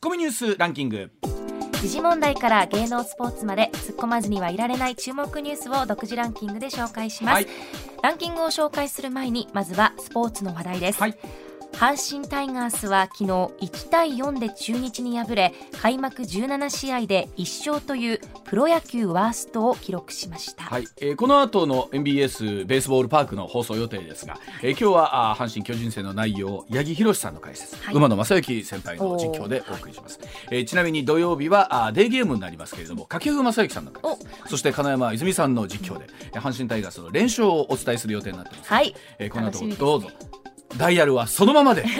[0.00, 1.10] ッコミニュースランキング。
[1.82, 7.46] 時事問題から芸能スポーツまで突っ込まずにはいられない注目ニュースを独自ランキングで紹介します、はい。
[8.02, 11.18] ランキングを紹介する前にまずはスポーツの話題です、はい
[11.80, 27.94] 阪神タイガースは昨日1対4で中日に敗れ開幕17試合で1勝というプロ野球ワーストを記録しました、はい、えーこの後の MBS ベースボールパークの放送予定ですが、えー今日はあー阪神・巨人戦の内容を八木宏さんの解説、はい。
[27.94, 30.20] 馬野正幸先輩の実況でお送りします、
[30.50, 34.50] えーちなみに土曜日はあーデーゲームになりますけれども掛布正幸さんの解説。
[34.50, 38.94] そして金山泉さんの実況でえー阪神タイガースの連勝をお伝えする予定になっています、はい。
[39.18, 40.10] えーこの後どうぞ
[40.76, 41.84] ダイヤルはそのままで。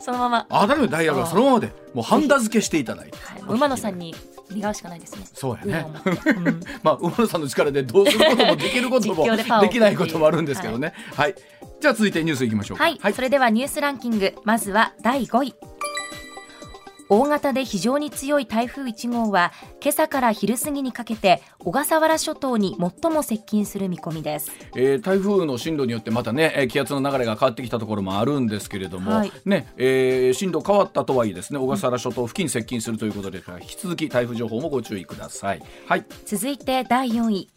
[0.00, 1.72] そのまま、あだめダイヤルはそのままで。
[1.94, 3.42] もうハンダ付けしていただいて、はい。
[3.48, 4.14] 馬野さんに
[4.50, 5.26] 願うしかないですね。
[5.32, 5.86] そうやね。
[6.04, 6.30] う。
[6.50, 6.60] ん。
[6.82, 9.24] まあ、馬野さんの力でどうすることもできることも
[9.60, 10.92] できないこともあるんですけどね。
[11.14, 11.34] はい。
[11.80, 12.84] じゃあ続いてニュースいきましょうか。
[12.84, 14.34] はい、それではニュースランキング。
[14.44, 15.54] まずは第5位
[17.12, 35.62] 大型で非常に強い台風1号は今朝から昼過ぎにかけて小笠原諸島に最も接近する見込みですえー台風の進路によってまたね、えー気圧の流れが変わってきたところもあるんですけれども、はいね、えー進路変わったとはいえですね、小笠原諸島付近接近するということですから、引き続き台風情報もご注意ください。
[35.86, 36.06] はい。
[36.24, 37.50] 続いて第4位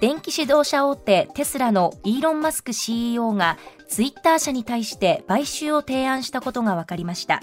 [0.00, 3.56] 電気自動車大手テスラのイーロン・マスク CEO が
[3.88, 7.40] ツイッター社に対して買収を提案したことが分かりました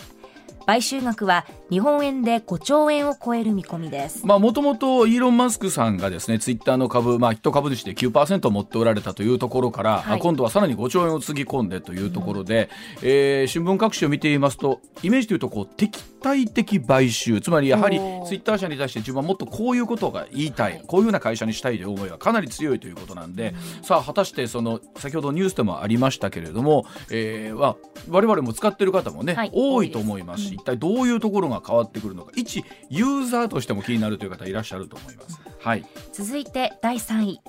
[0.66, 4.28] 買収額は日本円で5兆円を超える見込みです。
[4.28, 10.18] まあ、もともとイーロン・マスクさんがですね、ツイッターの株、まあ、一株主で9%持っておられたというところから、はい。
[10.18, 12.70] あ今度はさらに5兆円をつぎ込んでというところで、
[13.02, 20.84] えー新聞各紙を見ていますと、イメージというと、こう、敵対的買収、つまりやはりツイッター社に対して自分はもっとこういうことが言いたい、はい。
[20.86, 27.76] こういうような会社にしたいという思いがかなり強いということなんで、さあ、果たしてその、先ほどニュースでもありましたけれども、えーまあ、
[28.10, 29.52] 我々も使ってる方もね、はい。
[29.54, 35.40] 多いと思いますし、一体どういうところが変わってくるのか、一ユーザーとしても気になるという方いらっしゃると思います。
[35.60, 35.86] はい。
[36.14, 37.42] 続いて第3位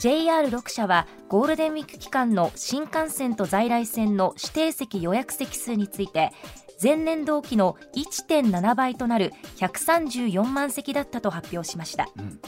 [0.00, 6.32] JR6 社はゴールデンウィーク期間の新幹線と在来線の指定席予約席数について
[6.82, 12.40] 前年同期の1.7倍となる134万席だったと発表しました、ん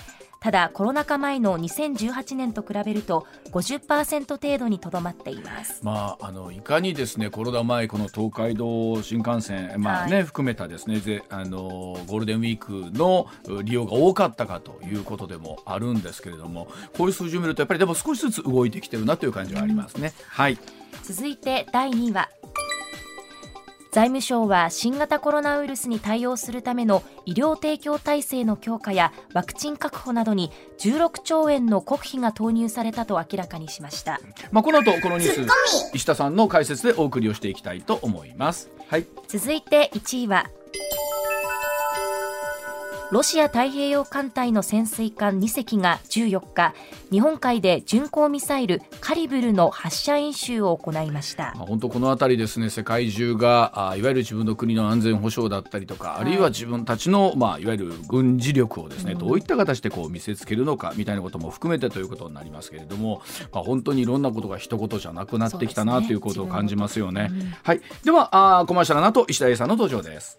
[0.42, 5.78] ただコロナ禍前の2018年と比べると50%程度にとどまっています。
[5.84, 10.24] まあ、あのいかにですねコロナ前この東海道新幹線、まあねはい。
[10.24, 16.66] 含めたですねぜあのゴールデンウィークのう利用が多かったかということでもあるんですけれども
[16.98, 20.12] こういう数字を見るとやっぱりでも少しずつ動いてきてるなという感じはありますね。
[20.26, 20.58] はい。
[21.04, 22.28] 続いて第2位は
[23.92, 34.18] 財務省は新型コロナウイルスに対応するための医療提供体制の強化やワクチン確保などに16兆円の国費が投入されたと明らかにしました
[34.50, 38.70] まあ、この後このニュース石田さんの解説でお送りをしていきたいと思います。
[38.88, 40.50] はい続いて1位は
[43.12, 46.72] ロシア太平洋艦隊の潜水艦2隻が14日
[47.10, 51.52] 日本海で巡航ミサイルカリブルの発射演習を行いました。
[51.54, 63.20] まあ、本当この辺りですね世界中があいわゆる自分の国の安全保障だったりとか、あるいは自分たちの、まあ、いわゆる軍事力をですね、どういった形でこう見せつけるのかみたいなことも含めてということになりますけれども、
[63.52, 67.24] まあ、本当にいろんなことが一言じゃなくなってきたな、ねということを感じますよね。
[67.24, 70.38] 自分のはい、ではあーコマーシャルの後石田英さんの登場です。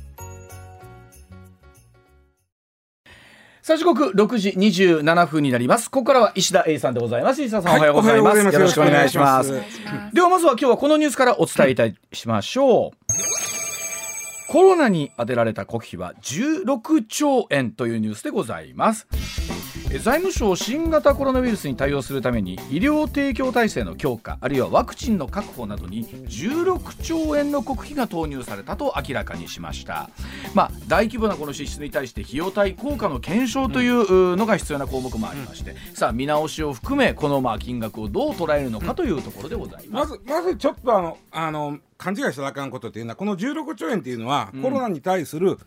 [3.61, 5.91] さあ時刻6時27分になります。
[5.91, 7.43] ここからは石田英さんでございます。
[7.43, 8.37] 石田さん、はいおはようございます。
[8.37, 9.53] ようございますよろしくお願いします。
[10.13, 12.91] ではまずは今日はこのニュースからお伝えいたしましょう。
[14.47, 19.07] コロナに充てられた国費は16兆円というニュースでございます。
[19.93, 30.09] え財務省新型コロナウイルスに対応するために医療提供体制の強化あるいはワクチンの確保などに16兆円の国費が投入されたと明らかにしました、
[30.53, 40.01] まあ、大規模なこの支出に対して費用対効果の検証というのが必要な項目もありまして、さあ見直しを含めこのまあ金額をどう捉えるのかというところでございま。
[40.01, 45.57] ますず、まずちょっとあの、あの、勘違いしたらあかんことっていうのは、この16兆円っていうのは、コロナに対する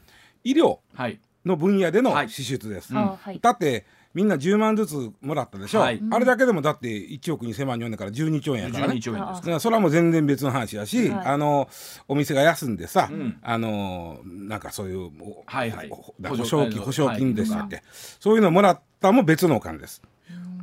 [0.43, 1.21] 医療はい。
[1.45, 2.31] の分野でのはい。
[2.31, 2.93] 支出です。
[2.93, 2.99] うん。
[2.99, 3.39] あはい。
[3.41, 3.85] だって、
[4.15, 6.01] みんな10万ずつもらったでしょ、はい。
[6.11, 8.95] あれだけでもだって1億2000万人だから12兆円やからね。
[8.95, 9.01] 12。
[9.01, 9.43] 兆円です。
[9.43, 11.27] からそれはもう全然別の話だし、はい。
[11.27, 11.69] あの
[12.07, 13.39] お店が休んでさ、ん。
[13.43, 15.91] あのなんかそういうおはいはい。
[15.91, 15.97] お
[16.29, 17.83] 保証金はい保証金でしたっけ、
[18.21, 20.01] そういうのもらったも別のお金です。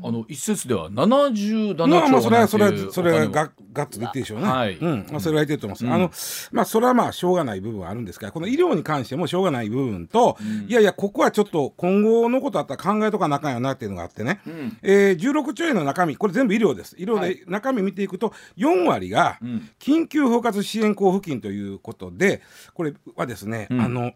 [0.03, 4.45] あの一説では77兆まあまあそれはそれそれがガッツで言ってるでしょうね。
[4.48, 4.75] はい。
[4.75, 5.94] うん、まあそれは言ってると思います。
[5.94, 6.12] あの
[6.51, 10.38] まあそれはまあしょうがない部分はあるんですが、この医療に関してもしょうがない部分と、
[10.68, 14.42] いやいやここはちょっと今後のことあったら考えとかなあかんよなっていうのがあってね。
[14.81, 16.95] えー、16兆円の中身これ全部医療です。
[16.98, 19.39] 医療で中身見ていくと4割が
[19.80, 22.42] 緊急包括支援交付金ということで、
[22.74, 24.13] これはですね、あの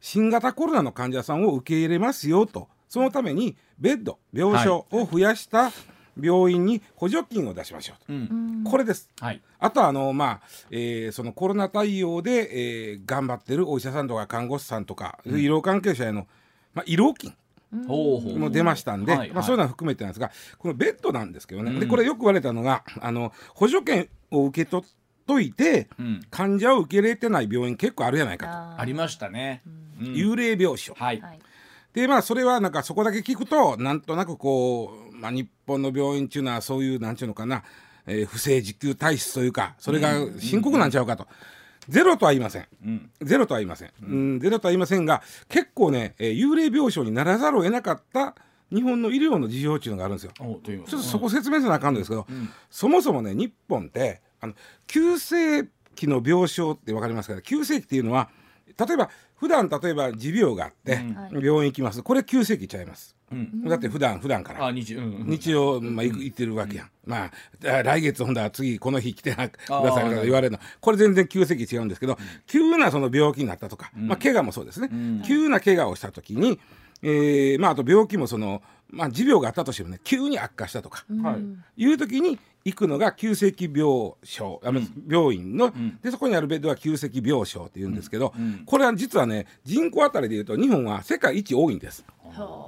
[0.00, 5.70] 新型コロナの患者さんを受け入れますよとそのためにベッド病床を増やした
[6.20, 8.64] 病院に補助金を出しましょうと、うん。
[8.64, 9.08] これです。
[9.20, 9.40] はい。
[9.58, 10.40] あとはあの、まあ
[10.70, 16.26] えーそのコロナ対応で、えー頑張ってるお医者さんとか看護師さんとか、医療関係者への、
[16.74, 17.34] まあ、医療金
[17.86, 18.38] ほうほう。
[18.38, 24.88] も出ましたんで、はいまあ、そういうのは含めてなんですがこのベッドなんですけどね、でこれよく言われたのがあの補助券を受け取っ
[25.26, 26.20] といて、ん。
[26.30, 29.62] 患者を受け入れてない病院結構あるじゃないかありましたね、
[29.98, 30.94] と、幽霊病床。
[30.94, 31.38] はい、はい
[31.92, 37.64] でまあそれはなんかそこだけ聞くとなんとなくこう、まあ、日本の病院っていうのはそういうなんていうのかな、
[38.06, 41.26] えー不正受給体質というかそれが深刻なんちゃうかと。
[41.88, 42.66] ゼロとは言いません、
[43.22, 48.34] ゼロとは言いません、うん、ゼロとは言いませんが結構ね、えー幽霊病床にならざるを得なかった
[48.70, 50.32] 日本の医療の事情っていうのがあるんですよ。
[50.36, 52.26] ちょっとそこ説明せなあかんのですけど、
[52.68, 54.52] そもそもね日本ってあの
[54.86, 57.40] 急性期の病床って分かりますかね？
[57.42, 58.28] 急性期っていうのは
[58.76, 61.00] 例えば普段例えば持病があって、
[61.32, 62.02] 病院行きます。
[62.02, 63.16] これ急性期ちゃいます、
[63.66, 64.66] だって普段普段から。
[64.66, 65.26] あ日うんうん。
[65.26, 67.32] 日曜、まあ、行ってるわけやん、まあ
[67.64, 70.58] あ来月ほんだら次この日来てなくださいとか言われるの。
[70.80, 74.90] これ全然急性期違うんですけど、急なその病気になったとか、まあ怪我もそうですね、
[75.26, 76.58] 急な怪我をした時に、
[77.02, 78.60] えーまあ、あと病気もその、
[78.90, 81.84] まあ、持病があったとしてもね急に悪化したとか、はい。
[81.84, 84.60] いう時に行くのが急性期病床。
[84.62, 85.72] あの、病院の、
[86.02, 88.32] でそこにあるベッドは急性期病床っていうんですけど、
[88.66, 92.04] これは実はね人口あたりでいうと日本は世界一多いんです。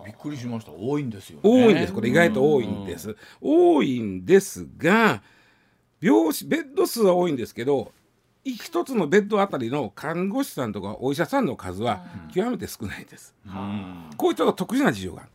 [0.04, 0.72] びっくりしました。
[0.72, 1.92] 多いんですよ、ね、多いんです。
[1.92, 5.22] これ意外と多いんです、多いんですが
[6.00, 7.92] 病死ベッド数は多いんですけど
[8.42, 12.02] 一つのベッドあたりの看護師さんとかお医者さんの数は
[12.34, 13.34] 極めて少ないです、
[14.16, 15.30] こういうちょっと特殊な事情がある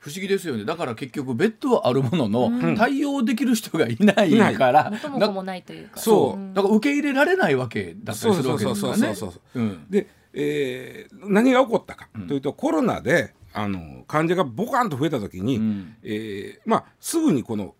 [0.00, 0.64] 不思議ですよね。
[0.64, 6.00] だから結局ベッドはあるものの、対応できる人がいないから元も子もないというか。
[6.00, 6.54] そう。
[6.54, 17.74] だから受け入れられないわけだったりするわけですからねそうそうそうそううんで、えー何が起こったかというと、コロナであの患者がボカンと増えた時に、んえーまあ、すぐにこの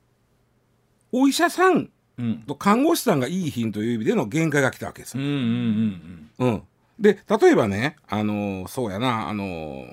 [1.13, 5.23] お医者さんうんと看護師さんがいい品という意味での限界が来たわけですよ。
[5.23, 6.63] うんうんうんうん
[6.99, 9.85] で例えばね、あのそうやな、あの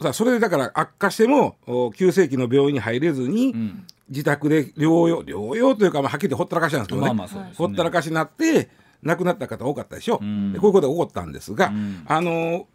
[0.00, 3.86] さあそれでだから悪化してもお急性期の病院に入れずに、ん。
[4.08, 7.52] 自宅で療養療養というか、まあ、はっきりほったらかしなんですけどね,、まあまあね。
[7.56, 8.68] ほったらかしになって
[9.04, 10.52] 亡くなった方多かったでしょ、ん。
[10.52, 12.04] でこういうことが起こったんですが、ん。
[12.08, 12.66] あの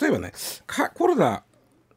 [0.00, 0.32] 例えばね
[0.66, 1.44] かコロナ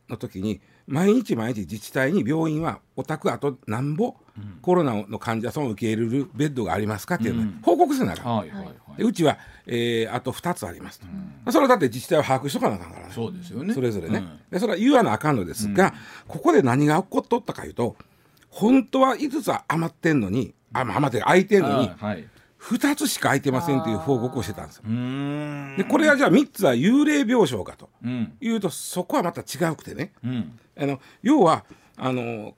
[0.07, 4.15] の時に毎日毎日自治体に病院はお宅あとなんぼ、
[4.61, 8.45] コロナの患者さんを受け入れるベッドがありますかっていうのをね、報告せなあかんは
[8.97, 13.13] うちは、えーあと2つありますと、それはだって自治体は把握しとかなあかんからね。
[13.13, 13.73] そうですよね。
[13.73, 14.39] それぞれね、うん。
[14.51, 15.93] でそれは言わなあかんのですが、
[16.27, 17.95] ここで何が起こっとったかいうと
[18.49, 22.27] 本当は5つ余ってんのにあまあ余ってる空いてんのにあはい
[22.65, 24.83] 2つしか空いてませんという報告をしてたんですよ。
[25.77, 27.89] でこれはじゃあ3つは幽霊病床かと。
[28.03, 28.33] うん。
[28.41, 30.13] いうとそこはまた違うくてね。
[30.23, 30.59] うん。
[30.77, 31.65] あの要は
[31.95, 32.55] あの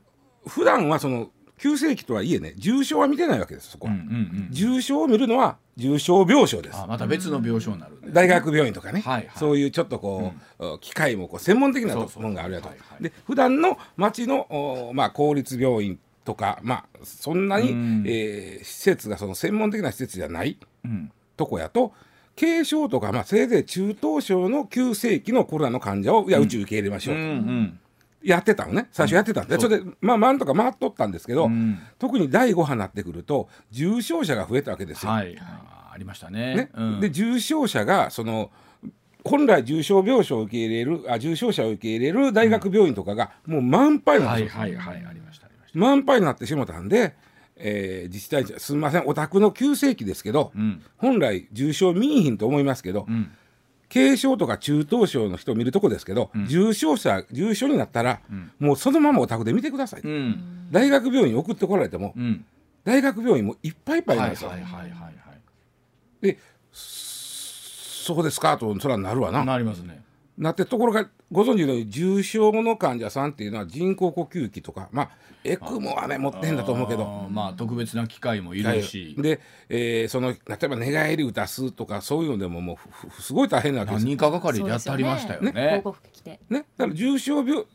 [0.47, 4.09] 普段はその急性期とはいえね重症は見てないわけですそこは、うんうんう
[4.45, 6.77] ん重症を見るのは重症病床です。
[6.77, 8.09] あまた別の病床になるね。
[8.13, 9.31] 大学病院とかね、はいはい。
[9.35, 14.47] そういうちょっとこう、機械もこう専門的なそうそうものがあるやと、はいはいで普段の町の、
[14.89, 18.03] おまあ、公立病院とか、まあ、そんなに、うん。
[18.05, 21.09] えー施設がその専門的な施設じゃないうん。
[21.37, 21.93] とこやと
[22.37, 27.79] 軽症とか、まあ、せいぜい中等症の急性期のコロナの患者をいやうち受け入れましょうと、うん
[28.23, 28.89] やってたのね。
[28.91, 31.79] 最初やってたんで、それでまあなんとか回っとったんですけど、うん。
[31.97, 35.11] 特に第5波になってくると重症者が増えたわけですよ。
[35.11, 35.37] はい。
[35.39, 36.55] あありましたね。
[36.55, 36.69] ね。
[36.73, 36.99] うん。
[36.99, 38.51] で重症者がその
[39.23, 45.46] 本来重症病床を受け入れるあ重症者を受け入れる大学病院とかがもう満杯なんですよ、はいはいありました
[45.77, 47.15] 満杯になってしもたんで、
[47.55, 50.83] えー自治体にすみませんお宅の急性期ですけど、うん。
[50.97, 53.31] 本来重症見いひんと思いますけど、うん。
[53.93, 58.21] 軽症とか中等症の人を見るとこですけど、重症者重症になったら、
[58.59, 60.67] もうそのままお宅で見てください、うん。
[60.71, 62.45] 大学病院に送ってこられても、うん。
[62.83, 65.07] 大学病院もいっぱいいっぱいはいなんですよ、はいはいはいは
[66.21, 66.39] で
[66.71, 70.01] そうですかとそれはなるわな、いなりますね
[70.37, 75.09] なってところがご存知のように重症の患者さんっていうのは人工呼吸器とかまあ
[75.43, 77.27] エクモはね持ってんだと思うけど。
[77.31, 79.15] まあ特別な機械もいるし。
[79.17, 79.39] で、
[79.69, 84.03] えーその例えば寝返り打たすとかそういうのでももうふふすごい大変なわけです。
[84.03, 85.81] 何人かがかりでやってありましたよね。
[85.83, 86.39] 防護服着て。
[86.49, 87.65] ね、だから重症病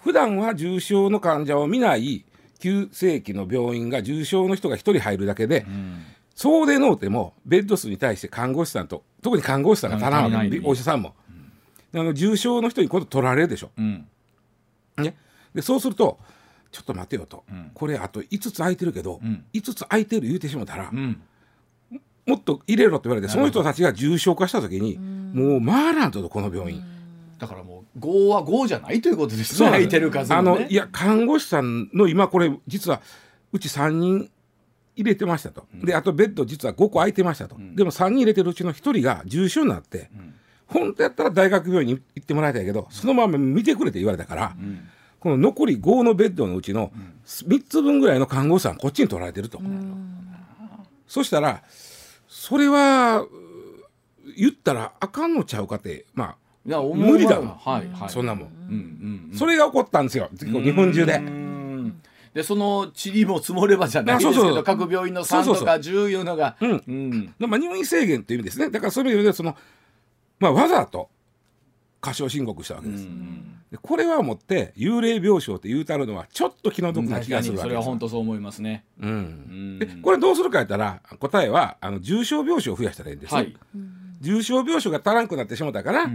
[0.00, 2.24] 普段は重症の患者を見ない
[2.60, 5.66] 急性期の病院が重症の人が1人入るだけで、
[6.34, 11.14] そうでのうてもベッド数に対して看護師さんと特に看護師さんが足らんわけお医者さんも、
[12.00, 14.06] あの重症の人に今度取られるでしょ、うん。
[14.98, 15.16] ね、
[15.54, 16.18] でそうすると
[16.70, 19.44] ちょっと待てよと、これあと5つ空いてるけど、ん。
[19.52, 21.20] 5つ空いてる言うてしもたら、うん。
[22.26, 26.82] もっと入れろって言われてその人たちが重症化した時にもう回らんとこの病院。
[27.38, 29.68] だからもう5は5じゃないということですね。
[29.68, 33.00] 空いてる数もあねのいや看護師さんの今これ実は
[33.52, 34.30] うち3人
[34.96, 40.10] 入れてましたと、であとベッド実は5個空いてましたと、でも3人入れてるうちの1人が重症になって、
[40.66, 44.56] 本当やったら大学病院に行ってもらいたいけどそのまま見てくれって言われたから、
[45.20, 46.92] この残り5のベッドのうちの
[47.26, 49.60] 3つ分ぐらいの看護師さんこっちに取られてると、
[51.06, 51.62] そしたら
[52.28, 53.28] それはう
[54.36, 57.56] 言ったらあかんのちゃうかってまあ無理だわ。
[57.60, 58.10] はいはい。
[58.10, 60.28] そんなもん、うんうんそれが起こったんですよ。
[60.32, 61.14] 日本中で。
[61.14, 62.02] うん。
[62.34, 65.64] でその塵も積もればじゃないですけど各病院の3そうそうそう。
[65.64, 66.56] とか10いうのが。
[66.60, 66.82] うん。
[66.86, 67.34] うん。
[67.38, 68.70] まあ、入院制限という意味ですね。
[68.70, 69.56] だからそういう意味でその、
[70.38, 71.08] まあ、わざと
[72.00, 73.06] 過少申告したわけです、
[73.70, 78.84] でこれはもって幽霊病床って言うたるのはちょっと気の毒な気がするわそれはけです本当そう思いますね。
[79.00, 79.10] うん。
[79.10, 79.78] うん。
[79.78, 83.56] でこれどうするかやったら答えはあの重症病床を増やしたらいいんです、はい。
[84.20, 86.10] 重症病床が足らんくなってしまったから、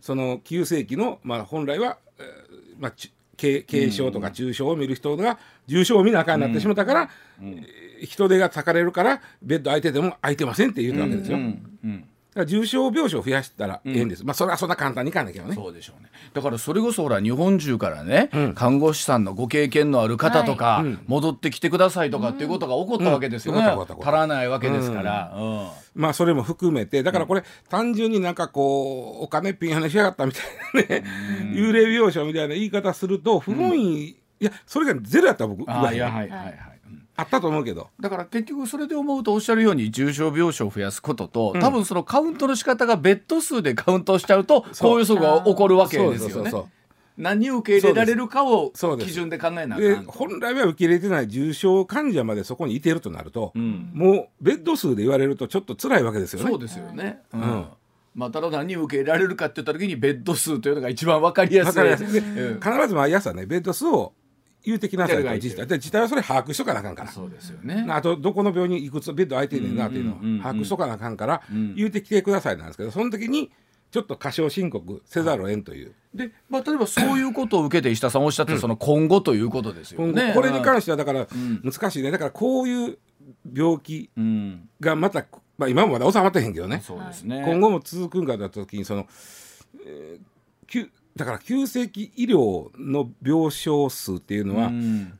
[0.00, 2.26] その急性期の、まあ、本来は、えー
[2.78, 7.10] まあ、ち軽軽症とか中症を見る人が重症を見なあかんなってしまったから、
[7.40, 11.36] えー人手が割かれるからベッド空いてても空いてませんって言うたわけですよ。
[11.36, 11.78] うん。
[11.82, 12.07] うん
[12.46, 15.54] 重症病床を増やしたらええんです、まあそれはそんな簡単にいかんねんけどね。
[15.54, 16.08] そうでしょうね。
[16.32, 23.82] だからそれこそほら日本中からね、看護師さんのご経験のある方とか、戻ってきてくださいとかっていうことが起こったわけですよね、うん。
[23.82, 25.68] 足らないわけですから、うん。
[25.94, 30.42] まあそれも含めてだからこれ、単純になんかこうお金ピン話しやがったみたい
[30.74, 31.04] なね、
[31.54, 34.08] 幽霊病床みたいな言い方すると不本意、
[34.40, 36.77] いやそれがゼロやったら僕ああいやはいはいはい、うん
[37.18, 37.88] あったと思うけど。
[37.98, 46.50] だから結局それで思うとおっしゃるように重症病床を増やすことと、多分そのカウントの仕方がベッド数でカウントしちゃうとこういうことが起こるわけですよね。
[46.50, 46.66] そう
[47.16, 50.04] 何を受け入れられるかを基準で考えなあでか。
[50.06, 53.90] 本来は受け入れてない重症患者までそこにいてるとなると、ん。
[53.92, 56.48] もうベッド数で言われるとちょっと辛いわけですよね。
[56.48, 57.18] そうですよね。
[57.34, 57.40] うん。
[57.40, 57.66] ん。
[58.14, 61.96] まあ、ただ何を受け入れられるかって言った時にベッド数というのが一番わかりやすい。
[61.96, 62.20] す必
[62.88, 64.12] ず毎朝ねベッド数を
[64.68, 65.30] 言うてきなさいと。
[65.32, 65.66] 自治体。
[65.66, 67.10] で自治体はそれ把握しとかなあかんから。
[67.10, 67.86] そうですよね。
[67.88, 71.74] あとどこの病院にいくつベッド空いてんねんなっていうのを把握しとかなあかんからん。
[71.74, 73.50] 言うてきてくださいなんですけどその時に
[73.90, 80.32] ちょっと過少申告せざるを得んという、で、まあ、例えばそういうことを受けて石田さんおっしゃって、その今後ということですよ今ね。
[80.32, 81.26] 後これに関ししてはだから
[81.62, 82.10] 難しいね。
[82.10, 82.98] だからこういう
[83.50, 85.24] 病気うん、がまた、
[85.56, 86.82] まあ、今もまだ収まってへんけどね。
[86.84, 87.42] そうですね。
[87.46, 89.06] 今後も続くんかだった時にその、
[89.86, 95.18] えー急だから急性期医療の病床数っていうのは、うん。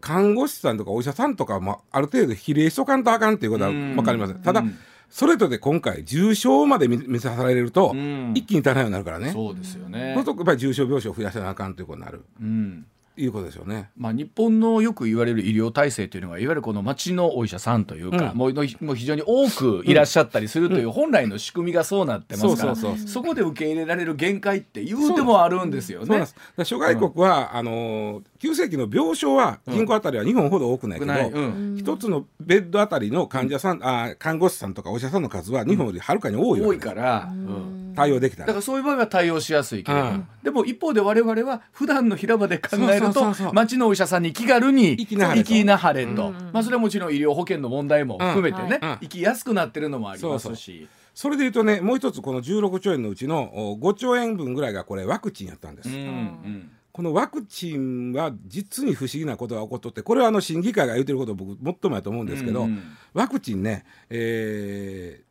[0.00, 4.36] 看護師さんとかお医者さんとかもある程度比例しとかんとあかんっていうことは分かりません。
[4.36, 4.78] ただ、うん。
[5.10, 8.32] それとで今回重症まで見見さされると、ん。
[8.34, 9.32] 一気に足らないようになるからね。
[9.32, 10.14] そうそうですよね。
[10.14, 10.24] する。
[10.24, 12.24] とやっぱり重症病床を増やさなあかんということになる。
[12.40, 12.86] うん
[13.18, 13.90] いうことですよね。
[13.96, 18.36] まあ、日本のよく言われる医療体制というのがいわゆるこの町のお医者さんというか、うん。
[18.36, 26.26] もうのもう非常に多くいらっしゃったりするという本来の仕組みがそうなってますから、そうそうそうそこで受け入れられる限界って言うてもあるんですよね。
[26.64, 31.30] 諸外国は、あのー急性期の病床は人口あたりは日本ほど多くないけど、少ない。
[31.30, 31.76] うん。
[31.78, 36.94] 一つのベッドあたりの患者さん、あー看護師さんとかお医者さんの数は日本よりはるかに多いわ多いけです。
[36.94, 40.28] から、うん対応できたらだからそういう場合は対応しやすいけれども、うん。
[40.42, 45.52] でも一方で我々は普段の平場で考えると町のお医者さんに気軽に行きなはれと。
[45.76, 48.88] はれと、まあ、それはもちろん医療保険の問題も含めてね、うん。
[48.90, 48.98] うん。
[49.00, 50.88] 行きやすくなってるのもありますし。
[51.16, 56.70] それでいうとねもう一つこの16兆円のうちのお5兆円分ぐらいがこれワクチンやったんです、うんうん。
[56.92, 62.82] このワクチンは実に不思議なことが起こっとってこれはあの審議会が言ってることを僕最もやと思うんですけど、うんうん。
[63.14, 65.22] ワクチンね、え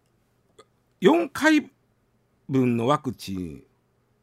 [1.01, 1.71] ー、4回
[2.49, 3.63] 分のワクチン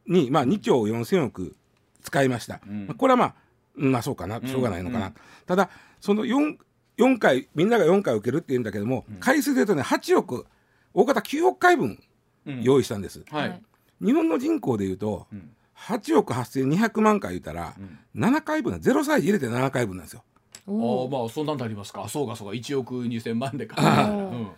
[0.06, 1.56] に、まあ、2兆4,000億
[2.02, 2.86] 使いました、ん。
[2.86, 3.34] まあこれはまあ
[3.76, 4.40] うんまあそうかな。
[4.44, 5.12] しょうがないのかな、
[5.46, 6.56] ただその 4,
[6.98, 10.46] 4回みんなが4回受けるっていうんだけども、回数で言うとね8億
[10.94, 11.98] 大方9億回分
[12.44, 12.62] うん。
[12.62, 13.62] 用意したんです、はい、
[14.04, 15.50] 日本の人口でいうと、ん。
[15.76, 17.74] 8億8200万回言ったら、
[18.14, 20.22] 7回分0歳児入れて7回分なんですよ。
[20.68, 22.08] ああまあそんなんなりますか。
[22.08, 22.54] そうかそうか。
[22.54, 23.76] 1億2,000万でか、
[24.10, 24.48] うん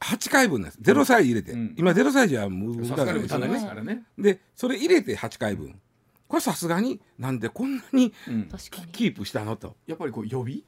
[0.00, 0.80] 8回分なんです。
[0.82, 1.74] 0歳児入れて、うん。
[1.76, 4.04] 今0歳児はもうさすがに打たないですねからね。
[4.18, 5.80] でそれ入れて8回分。
[6.28, 8.12] これさすがになんでこんなに
[8.92, 9.76] キープしたのと。
[9.86, 10.58] やっぱりこう予備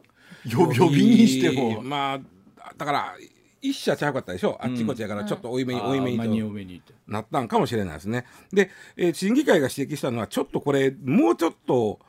[0.47, 1.83] 予予備にしても。
[1.83, 3.15] まあだから
[3.61, 4.57] 一社ちゃうかったでしょ？
[4.61, 8.25] あっちこっちやからちょっと多いめに多いめまあににとなったんかもしれないですね。
[8.53, 12.09] で、えー審議会が指摘したのはちょっとこれもうちょっとうん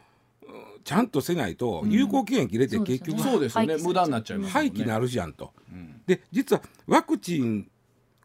[0.89, 3.77] ちゃんとせないと有効期限切れて結局そうですよね。
[3.77, 5.53] 無駄になっちゃいます廃棄になるじゃんと。
[5.71, 7.69] うんで実はワクチン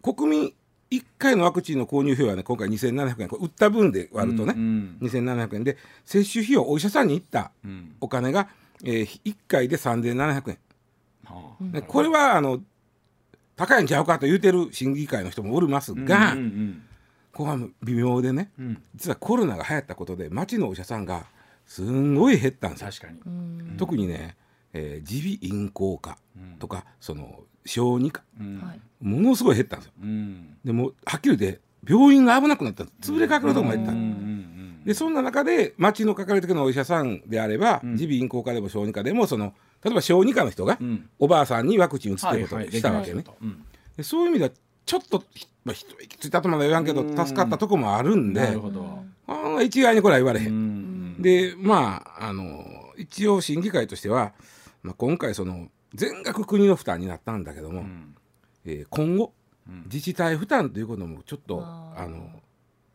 [0.02, 0.54] 国民
[0.90, 3.28] 1回のワクチンの購入費用はね今回2700円。
[3.28, 5.64] これ売った分で割るとね、うん2700円。
[5.64, 7.96] で接種費用お医者さんに行ったうん。
[8.00, 8.48] お金が、
[8.82, 10.58] えー、1回で3700円、
[11.26, 12.62] はうんでこれはあの
[13.56, 16.82] 高いんちゃうかと言うてる審議会の人もおりますあが、うんうん
[17.30, 18.66] ここは微妙でねうん。
[18.68, 21.26] うん実はコロナが流行ったことで町のお医者さんが
[21.66, 22.90] すんごい減ったんですよ。
[22.90, 23.18] 確かに。
[23.26, 23.76] うん。
[23.76, 24.36] 特にね、
[24.72, 26.58] えー耳鼻咽喉科うん。
[26.58, 28.22] とかその小児科
[29.00, 29.92] ものすごい減ったんですよ。
[30.02, 30.56] うん。
[30.64, 33.12] でもはっきり言って病院が危なくなったんです。
[33.12, 37.94] 潰れかかるとこまで行ったうんんでそんな中で町のかかりつけのお医者さんであればうん。
[37.94, 41.08] 耳鼻咽喉科でも小児科でもその例えば小児科の人がうん。
[41.18, 42.76] おばあさんにワクチン打つっていうことをはいはい。
[42.76, 43.24] したわけね。
[43.42, 43.62] うん。
[43.96, 44.50] でそういう意味では
[44.86, 47.16] ちょっと、ひまあ、一息ついたとまでは言わんけどうん。
[47.16, 49.02] 助かったとこもあるんでなるほど。
[49.26, 50.46] あ一概にこれは言われへ。
[50.46, 50.93] うんん
[51.24, 52.64] でまああの
[52.96, 54.32] 一応審議会としては、
[54.82, 58.14] まあ、今回その全額国の負担になったんだけども、うん。
[58.64, 59.32] えー今後
[59.66, 59.82] うん。
[59.84, 62.06] 自治体負担ということもちょっとあ。
[62.06, 62.28] の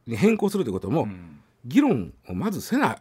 [0.05, 1.39] に変更するということも、うん。
[1.65, 2.97] 議論をまずせない。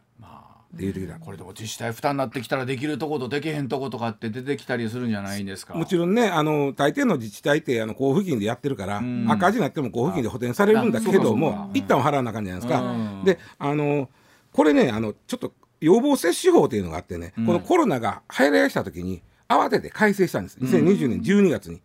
[0.74, 5.74] う時だ、これでも自治体負担になってきたらできるとことできへんとことかって出てきたりするんじゃないんですか？
[5.74, 9.26] もちろんねあの大抵の自治体ってあの交付金でやってるから、うん。
[9.30, 12.82] 赤字になっても交付金で補填されるんだけども一旦は払わなあかんじゃないですか。
[12.82, 13.24] うん。
[13.24, 14.10] であの
[14.58, 17.46] これねあのちょっと予防接種法っていうのがあってね、うん。
[17.46, 20.58] このコロナが流行りした時に慌てて改正したんです。
[20.58, 21.80] 2020年12月に。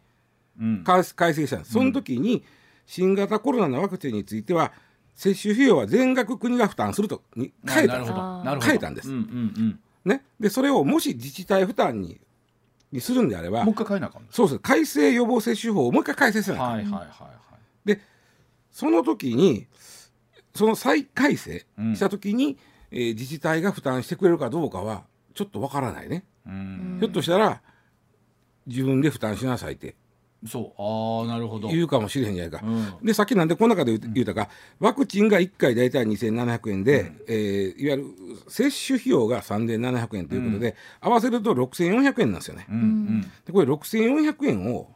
[0.60, 0.84] うん。
[0.84, 2.44] 改改正したんです、その時に
[2.88, 4.72] 新型コロナのワクチンについては
[5.14, 8.12] 接種費用は全額国が負担するとに変えたんです。
[8.12, 8.16] なるほど。
[8.16, 8.44] あー。
[8.44, 9.10] なるほど変えたんです。
[9.12, 12.20] うんうんね、でそれをもし自治体負担に
[12.92, 14.28] にするんであればうんもう一回変えなあかんの？
[14.32, 14.60] そうです。
[14.60, 17.02] 改正予防接種法をもう一回改正せなあかんはいはいはい
[17.88, 18.00] はい。
[18.72, 19.68] その時に
[20.56, 21.96] その再改正うん。
[21.96, 22.58] した時に、
[22.92, 26.98] えー自治体が負担してくれるかどうかはちょっとわからないね、うん。
[27.00, 27.62] ひょっとしたら
[28.68, 29.96] 自分で負担しなさいって。
[30.48, 30.82] そう。
[30.82, 31.70] ああなるほど。
[31.70, 32.70] 言うかもしれへんじゃないか、う
[33.04, 33.06] ん。
[33.06, 34.50] でさっきなんでこの中で言うたか、
[34.80, 38.06] ワクチンが1回大体2700円で、えーいわゆる
[38.48, 42.68] 接種費用が3700円ということで、合わせると6400円なんですよね。
[42.70, 43.22] うんうん。
[43.46, 44.93] でこれ6400円を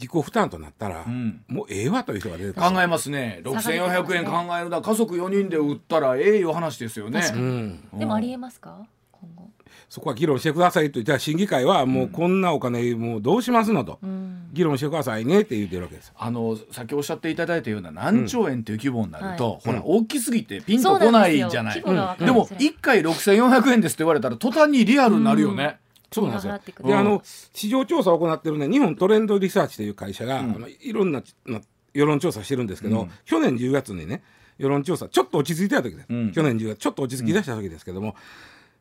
[0.00, 1.42] 自己負担となったら、うん。
[1.46, 2.62] もうええわという人が出てくる。
[2.62, 3.42] 考えますね。
[3.44, 7.22] 6400円考えるな家族4人で売ったらええいう話ですよね。
[7.34, 8.86] うん、でもありえますか？
[9.12, 9.50] 今後。
[9.88, 11.02] そこは議論してくださいと。
[11.02, 14.48] じゃあ審議会はもうこんなお金もうどうしますのと、うん。
[14.52, 16.12] 議論してくださいねって言ってるわけです。
[16.16, 25.78] あのさっきおっしゃっていただいたような何兆円っていう規模になると、うんほら大きすぎてピンとこないじゃない、ででもりづらい1回6400円ですって言われたら途端にリアルになるよね、
[26.12, 26.60] そうなんですよ。
[26.84, 30.50] であの市場調査を行ってるね日本トレンドリサーチという会社が、うん。
[30.56, 31.60] あのいろんなな
[31.92, 33.10] 世論調査してるんですけど、うん。
[33.24, 34.22] 去年10月にね
[34.58, 36.32] 世論調査ちょっと落ち着いた時です、うん。
[36.32, 38.16] 去年10月ちょっと落ち着き出した時ですけども、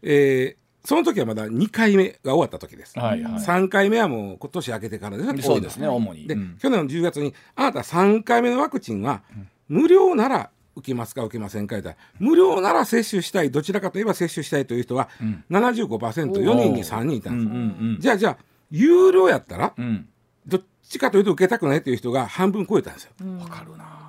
[0.02, 3.34] えーその時はまだ2回目が終わった時です、はいはい。
[3.34, 6.26] 3回目はもう今年明けてからですねそうですね主に。
[6.26, 6.58] で、うん。
[6.58, 9.22] 去年の10月にあなた3回目のワクチンは
[9.68, 15.44] 無料なら受けますか受けませんか言ったら無料なら接種したいどちらかといえば接種したいという人はうん。
[15.50, 18.38] 75%、4人に3人いたうんんです、うんじゃあじゃあ
[18.72, 19.86] 有料やったらうん。
[19.86, 20.10] うん
[20.46, 23.12] どっちかというと受けたくないという人が半分超えたんですよ。
[23.22, 23.38] うん。
[23.38, 24.00] わかるな。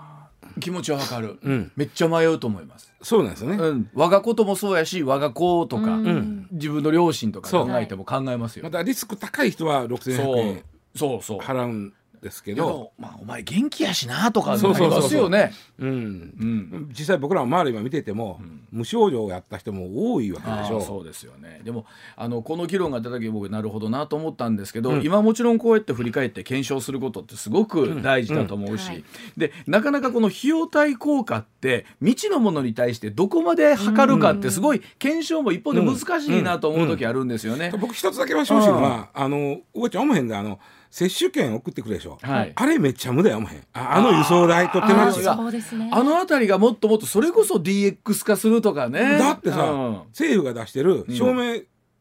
[0.59, 3.57] 気持ちはわかる、うん、めっちゃ迷うと思います、そうなんですよね。
[3.57, 6.49] うん、我がこともそうやし我が子とか、うん。
[6.53, 10.65] 自分の両親とかそう考えても考えますよ、またリスク高い人は6100円
[10.97, 11.39] そうそう。
[11.39, 15.87] 払うんですけけどど、まあお前元気やしなとかそうそうそねう。
[15.87, 15.89] ん。
[15.89, 16.89] うん。
[16.91, 24.57] 実際僕らも周り今見てても、無症状をやった人も多いわけでしょそうですよねでもあのこの議論が出た時僕なるほどなと思ったん。
[24.57, 25.59] ですけど、今もちろん。
[25.59, 29.05] こうやって振り返って検証することってすごく大事だと思うし、
[29.37, 37.29] でなかなかこの費用対効果って未知のものに対してどこまで測るかってすごい検証も一方で難しいなと思う時あるん。
[37.29, 37.73] ですよね。
[37.81, 40.03] 僕一つだけは正直あのおばちゃん。
[40.03, 40.29] 思へん。
[40.29, 40.59] であの
[40.91, 42.53] 接種券送ってくれでしょ、はい。
[42.55, 43.63] あれめっちゃ無駄や思へん。
[43.73, 45.89] ああの輸送代と手間賃あーそうですね。
[45.93, 49.19] あの辺りがもっともっとそれこそ DX 化するとかね。
[49.19, 49.93] だってさ、うん。
[50.09, 51.61] 政府が出してる証明、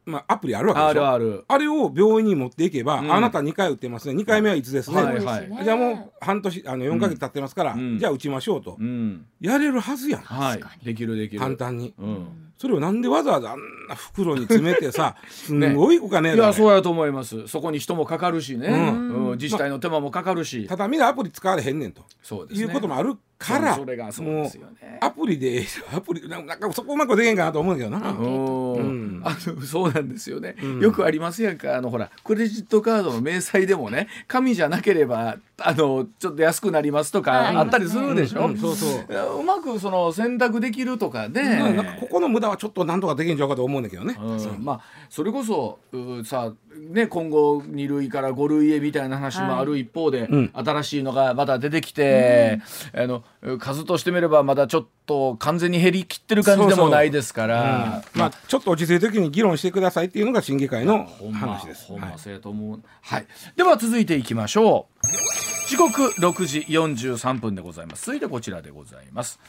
[0.10, 1.00] まあ、アプリあるわけであしょ。
[1.00, 1.46] るある。
[1.48, 3.12] あれを病院に持っていけば、うん。
[3.14, 4.22] あなた2回打ってますね。
[4.22, 5.06] 2回目はいつですね、はい。
[5.06, 5.62] そうですね。
[5.64, 8.00] じゃあもう半年あの4ヶ月経ってますから、うん。
[8.00, 9.26] じゃあ打ちましょうと、うん。
[9.40, 10.22] やれるはずやん。
[10.22, 10.60] はい。
[10.60, 10.76] 確か。
[10.80, 10.86] に。
[10.86, 11.40] できるできる。
[11.40, 12.28] 簡単に、うん。
[12.58, 16.36] それをなんでわざわざあんな袋に詰めてさ すんごいお金ね。
[16.36, 17.48] いやそうやと思います。
[17.48, 19.32] そこに人もかかるしね、ううん。
[19.38, 22.04] 自治体の手間もかかるし、ただみんなアプリ使われへんねんと。
[22.22, 22.68] そうですね。
[22.68, 25.00] いうこともあるからそれがそうもうですよね。
[25.02, 28.12] アプリでアプリなんかそこうまくできへんかなと思うんだけどな。
[28.12, 28.74] うん。
[28.74, 29.22] うん。
[29.24, 30.80] あのそうなんですよね、ん。
[30.80, 31.78] よくありますやんか。
[31.78, 37.56] あのほらクレジットカードの明細でもね紙じゃなければあのちょっと安くなりますとかはい。
[37.56, 38.58] あったりするでしょ、うん。
[38.58, 39.06] そうそう。
[39.10, 44.18] いやうまくその選択できるとかで、なんかここの無駄はちょっとなんとかできんちゃうかと思うんだけどね。
[44.20, 44.66] うん。
[44.66, 50.52] まあそれこそうさね今後2類から5類へみたいな話もある一方で、うん。
[50.54, 52.62] 新しいのがまだ出てきて、
[52.94, 53.24] あの
[53.60, 58.04] 数としてみればまだちょっと完全に減りきってる感じでもないですから。
[58.14, 61.88] まあちょっと落ち着いた時に議論してくださいっていうのが審議会の話です。
[61.88, 62.12] ほんはい。
[62.12, 65.70] まそうやと思う、はい、では続いていきましょう。
[65.70, 68.06] 時刻6時43分でございます。
[68.06, 69.40] 続いてこちらでございます。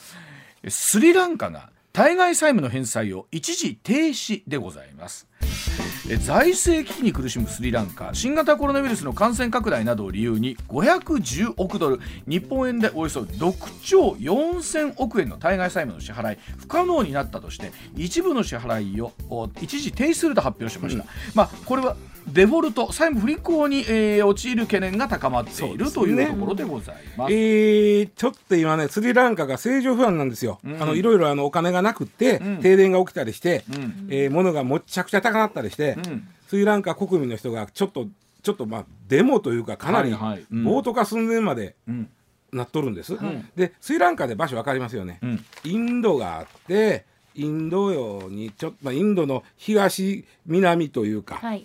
[0.69, 5.27] スリランカが対外債務の返済を一時停止でございます。
[5.43, 5.80] え
[6.19, 21.97] 財政危機に苦しむスリランカ新型コロナウイルスの感染拡大などを理由に510億ドル日本円でおよそ6兆4000億円の対外債務の支払い不可能になったとして一部の支払いをお一時停止すると発表しました、まあこれは
[22.29, 27.33] デフォルト債務不履行に、えー陥る懸念が高まっているというところでございます。
[27.33, 34.09] えーちょっと今ねスリランカが政情不安なんですよ、あのいろいろあのお金がなくって、停電が起きたりして、ん。
[34.11, 36.29] えー物がもっちゃくちゃ高なったりして、ん。
[36.49, 38.07] スリランカ国民の人がちょっと
[38.43, 40.15] ちょっとまあデモというかかなり
[40.51, 42.09] 暴徒化寸前までん。
[42.53, 43.17] なっとるんです、
[43.55, 45.39] でスリランカで場所分かりますよね、ん。
[45.65, 47.05] インドがあって
[47.37, 51.65] インド洋にちょっと、まあ、インドの東南というか、はい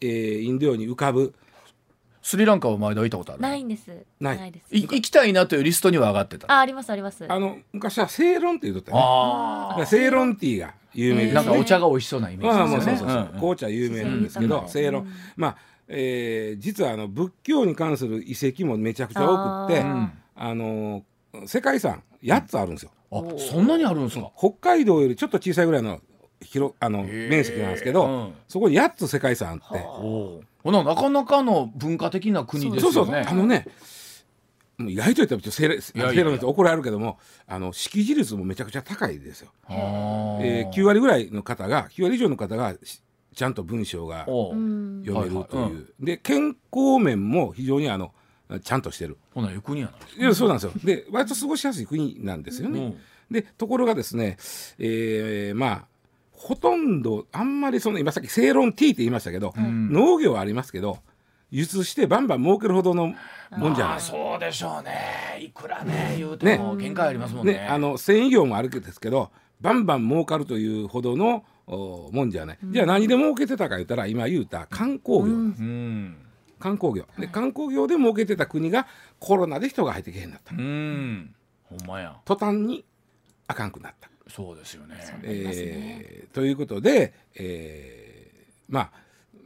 [0.00, 1.34] えーインド洋に浮かぶ
[2.22, 6.52] スリランカは前田行ったことあるないんですないですい行きたいなというリストには上がってた？
[6.52, 11.64] あありますありますあの昔はセイロンって言うとったねあだからセイロンティーが有名あ、ですなんかおね。
[11.64, 12.96] 茶が美味しそうなイメまあージですよね。
[12.96, 15.12] まあそうそうそう、うん紅茶有名なんですけど、うんセイロン。
[15.36, 15.56] まあ、
[15.88, 22.90] えー実はあの仏教に関する遺跡もめちゃくちゃ多くって、ああのー世界遺産8つあるんですよ。
[23.12, 24.30] あ、そんなにあるんですか？
[24.36, 26.00] 北海道よりちょっと小さいぐらいの
[26.42, 27.28] 広あのー。
[27.28, 28.34] 面積なんですけど、うん。
[28.48, 29.84] そこに8つ世界遺産あって、
[30.64, 33.24] おななかなかの文化的な国ですそうそうよね。
[33.28, 33.66] あのね
[34.78, 36.14] もう意外と言ったらちょっとセイロンいやいや。
[36.14, 39.50] セイロンって怒られるけどもあの識字率もめちゃくちゃ高いですよ。
[39.70, 43.00] えー、9割ぐらいの方が9割以上の方がし
[43.34, 46.04] ちゃんと文章が読めるという、はいはい。
[46.04, 48.12] で健康面も非常にあの
[48.62, 49.16] ちゃんとしてる。
[49.34, 50.20] ほな行くにやない。
[50.20, 50.72] いやそうなんですよ。
[50.84, 52.98] で割と過ごしやすい国なんですよね、うん。
[53.30, 54.36] でところがですね、
[54.78, 55.84] えーまあ
[56.36, 60.98] ほとんどあんまりその今さっき正論 T って言いましたけど、ん農業はありますけど
[61.50, 63.14] 輸出してバンバン儲けるほどの
[63.50, 65.38] もんじゃないあそうでしょうね。
[65.40, 67.54] いくらね言うても限界ありますもんね。
[67.54, 76.16] ね、あの繊維業もあるんですけどバンバン儲かるというほどのおもんじゃない、じゃあ何で儲けてたか言ったら今言うた観光業、うん。
[76.60, 78.86] 観光業で観光業で儲けてた国が
[79.18, 81.34] コロナで人が入ってけへんなったうん。
[81.64, 82.16] ほんまや。
[82.24, 82.84] 途端に
[83.48, 84.08] あかんくなった。
[84.36, 84.96] そうですよね。
[85.22, 88.90] えーということで、えーまあ、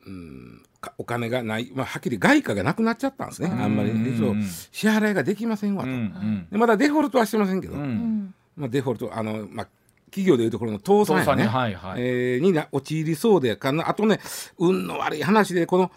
[0.05, 3.51] うん、かお金がない、まあ、はっきり外貨がなくなっちゃったんですね。
[3.51, 4.03] あんまり、うん。
[4.03, 4.37] ねそう。
[4.73, 6.49] 支払いができませんわと、うんうん。
[6.51, 7.77] でまだデフォルトはしてませんけど、う。
[7.77, 7.85] うん。
[7.85, 9.69] んまあ、デフォルトあの、まあ、
[10.07, 11.25] 企業でいうところの倒産やね。
[11.25, 11.47] 倒産ね。
[11.47, 12.03] はいはい。
[12.03, 14.19] えーにな陥りそうでかなあとね
[14.59, 15.93] 運の悪い話でこの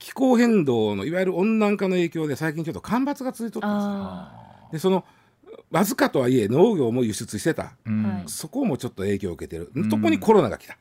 [0.00, 5.04] 気候変動のいわゆる温暖化の影響で最近ちょっと干ばつが続いとったんですでその
[5.76, 8.02] わずかとはいえ農業も輸出してた、うん。
[8.02, 8.22] はい。
[8.28, 10.78] そこもちょっと影響を受けてる、そこにコロナが来た、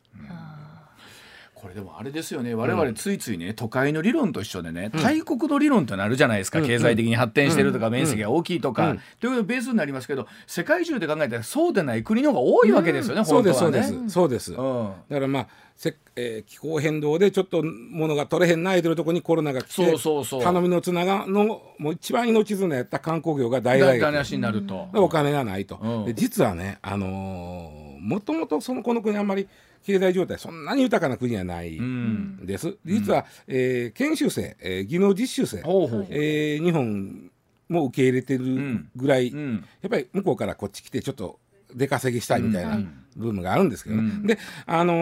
[1.65, 2.54] これでもあれですよね。
[2.54, 8.97] 我々ついついね、都会の理論と一緒でね、大国の理論となるじゃないですか、経済的に発展してるとか、面積が大きいとか、うん。
[9.19, 13.71] ということでベースになりますけど世界中で考えたらそうでない国の方が多いわけですよね、そうですそう。
[13.71, 14.93] です、そうです、だうん。
[15.10, 20.43] からまあせ、えー気候変動でちょっと物が取れへんないというところにコロナが来てそうそうそう。
[20.43, 24.88] 頼みの綱がのもう一番命綱やった観光業が大打撃になると。
[24.93, 26.06] お金がないと、うん。
[26.06, 29.47] で実はね、あのーもともとそのこの国あんまり
[29.83, 32.39] 経済状態そんなに豊かな国はないうん。
[32.41, 37.31] んです、実は、えー研修生、えー技能実習生、ほうほうえー日本
[37.67, 39.65] も受け入れてるぐらい、うん。
[39.81, 41.39] やっぱり向こうからこっち来てちょっと
[41.73, 44.27] 出稼ぎしたいみたいなうん部分があるんですけどね、うん。
[44.27, 44.93] であの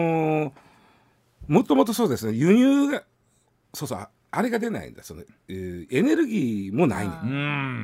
[0.50, 0.52] ー
[1.46, 3.02] もともとそうですね輸入が
[3.74, 7.14] そうそうあれが出ないんだその、えーエネルギーもないね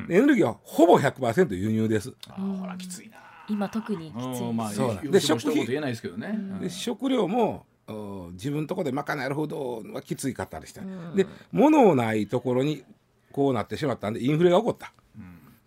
[0.09, 2.13] エネルギーはほぼ100%輸入です。
[2.27, 3.17] あーほらきついな。
[3.51, 6.37] 今特にきついうんまあそうでで食言えないですけどね。
[6.61, 11.15] で食料もお自分のとこで賄えるほどはきついかったりして、うん。
[11.15, 12.83] で物ないところに
[13.31, 14.93] こうなってしまったんでインフレが起こった、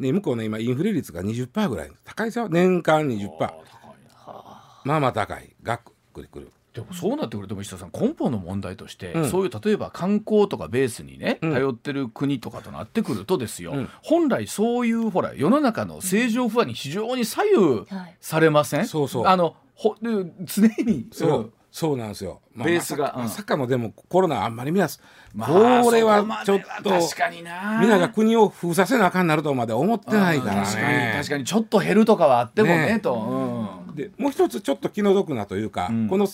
[0.01, 1.91] で向こうね今インフレ率が20%ぐらい。
[2.05, 2.49] 高いですよ。
[2.49, 4.81] 年間20%あー高いな。
[4.85, 5.55] まあまあ高い。
[5.63, 5.81] がっ
[6.13, 9.31] くりくるでもそうなってくると石田さん根本の問題として、うん。
[9.31, 11.53] そういう例えば観光とかベースにね、うん。
[11.53, 13.89] 頼ってる国とかとなってくるとですよ、うん。
[14.03, 17.57] 本来そういうほら世の中の正常不安に非常に左右
[17.89, 18.17] はい。
[18.21, 19.27] されません、そうそう。
[19.27, 20.09] あのほで
[20.45, 21.53] 常にそう、ん。
[21.71, 23.23] そうなんですよ、まあベースがうん。
[23.23, 27.79] まさかまさかのでもコロナあんまり皆さん、まあこれはちょっと確かにな。
[27.81, 30.65] 皆が国を封鎖せなあかんなるとまで思ってないからね。
[30.65, 31.45] 確かに確かに。
[31.45, 33.95] ちょっと減るとかはあってもねねと、うん。
[33.97, 36.09] でもう一つちょっと気の毒なというか、うん。
[36.09, 36.27] この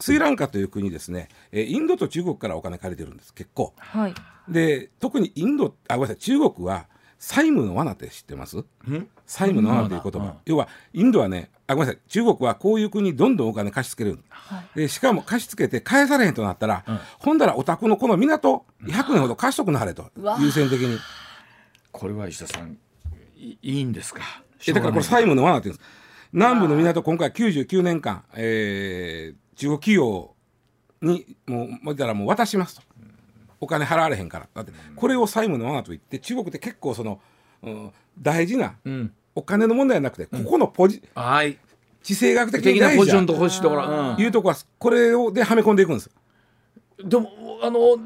[0.00, 3.74] スリランカという国ですね、えーインドと中国からお金借りてるんです結構。
[3.78, 4.14] はい。
[4.48, 6.16] で特にインドあごめんなさい。
[6.16, 6.86] 中国は
[7.18, 8.64] 債務の罠って知ってます？
[9.26, 10.32] 債務の罠という言葉、うん。
[10.46, 12.08] 要はインドはねあごめんなさい。
[12.08, 14.78] 中国はこういう国にどんどんお金貸し付けるはい。
[14.78, 16.98] でしかも貸し付けて返されへんとなったら、うん。
[17.18, 20.10] ほんだらお宅のこの港100年ほど貸しとくなはれと。
[20.16, 20.38] うわ。
[20.40, 20.98] 優先的に。
[21.90, 22.78] これは石田さん
[23.36, 24.22] いいいんですか？
[24.66, 25.90] えだからこれ債務の罠って言うんです。
[26.32, 30.34] 南部の港今回99年間、えー中国企業
[31.02, 32.82] にもうもう言ったらもう渡しますと。
[33.60, 34.48] お金払われへんから。
[34.54, 37.20] だってこれを債務の罠と言って中国って結構その、
[37.62, 39.12] うん大事なうん。
[39.34, 41.58] お金の問題じゃなくてここのポジ、はい。
[42.02, 44.22] 地政学的なポジションと欲しいところ、うん。
[44.22, 46.10] いうとこはこれをではめ込んでいくんです
[47.04, 47.30] でも
[47.62, 47.96] あの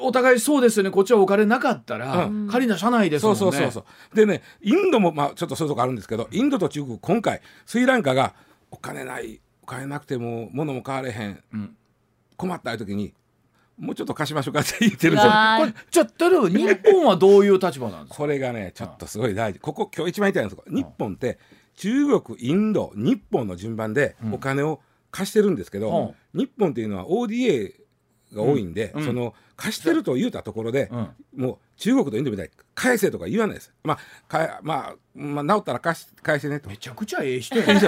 [0.00, 0.90] お互いそうですよね。
[0.90, 3.40] こっちはお金なかったら、う仮な社内ですそもね。
[3.44, 4.16] うんそうそうそう。
[4.16, 8.34] でねインドもまあちょっとそういうとこあるんですけどインドと中国今回スリランカが
[8.70, 9.40] お金ない
[9.72, 11.76] お金なくても物も買われへん、ん。
[12.36, 13.14] 困った時に
[13.78, 15.30] もうちょっと貸しましょうかって言ってるんですよ。
[15.30, 18.16] うわこれじゃあ例えば日本はどういう立場なんですか？
[18.16, 19.58] これがねちょっとすごい大事。
[19.60, 21.38] ここ今日一番言いたいんですけど日本って
[21.76, 24.80] 中国インド日本の順番でお金を
[25.10, 27.72] 貸してるんですけど、日本っていうのは ODA
[28.34, 29.00] が多いんで、うん。
[29.00, 29.06] うん。
[29.06, 33.72] その貸してると言うたところで、うんもう中国とインドみたいに返せとか言わないです。
[33.84, 33.98] まあ、
[34.28, 36.68] かまあ、まあ、治ったら貸し返してねと。
[36.68, 37.80] めちゃくちゃええ人やね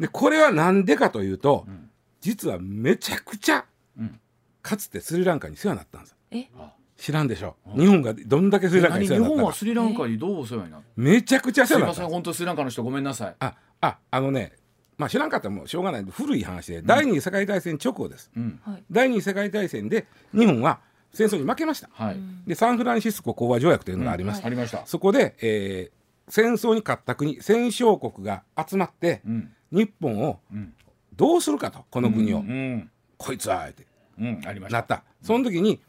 [0.00, 3.64] で、これはなんでかというと、ん実はめちゃくちゃ、
[3.98, 4.20] うん
[4.62, 6.16] かつてスリランカに世話になったんです。
[6.32, 6.48] え？
[6.96, 7.56] 知らんでしょ。
[7.76, 9.42] 日本がどんだけスリランカに何日世話になったか。
[9.42, 12.12] 本はスリランカにどうお世話になってめちゃくちゃすいません世話になったんです。
[12.14, 14.54] 本当スリランカの人ごめんなさいあ、あ、あのね、
[14.98, 18.32] まあ知らんかったらもうしょうがない古い話で、第二次世界大戦直後です。
[18.36, 20.80] うんはい第二次世界大戦で日本は
[21.16, 21.88] 戦争に負けました。
[21.92, 24.46] はい、で、サンフランシスコ講和条約というのがありました。
[24.46, 24.86] ありました。
[24.86, 25.96] そこで、えー
[26.28, 29.52] 戦争に勝った国戦勝国が集まって、うん。
[29.70, 30.74] 日本をうん。
[31.14, 32.90] どうするかとこの国を、うん。
[33.16, 33.86] こいつはあえて。
[34.18, 34.42] うん。
[34.44, 34.78] ありました。
[34.78, 35.04] なった。
[35.22, 35.80] その時に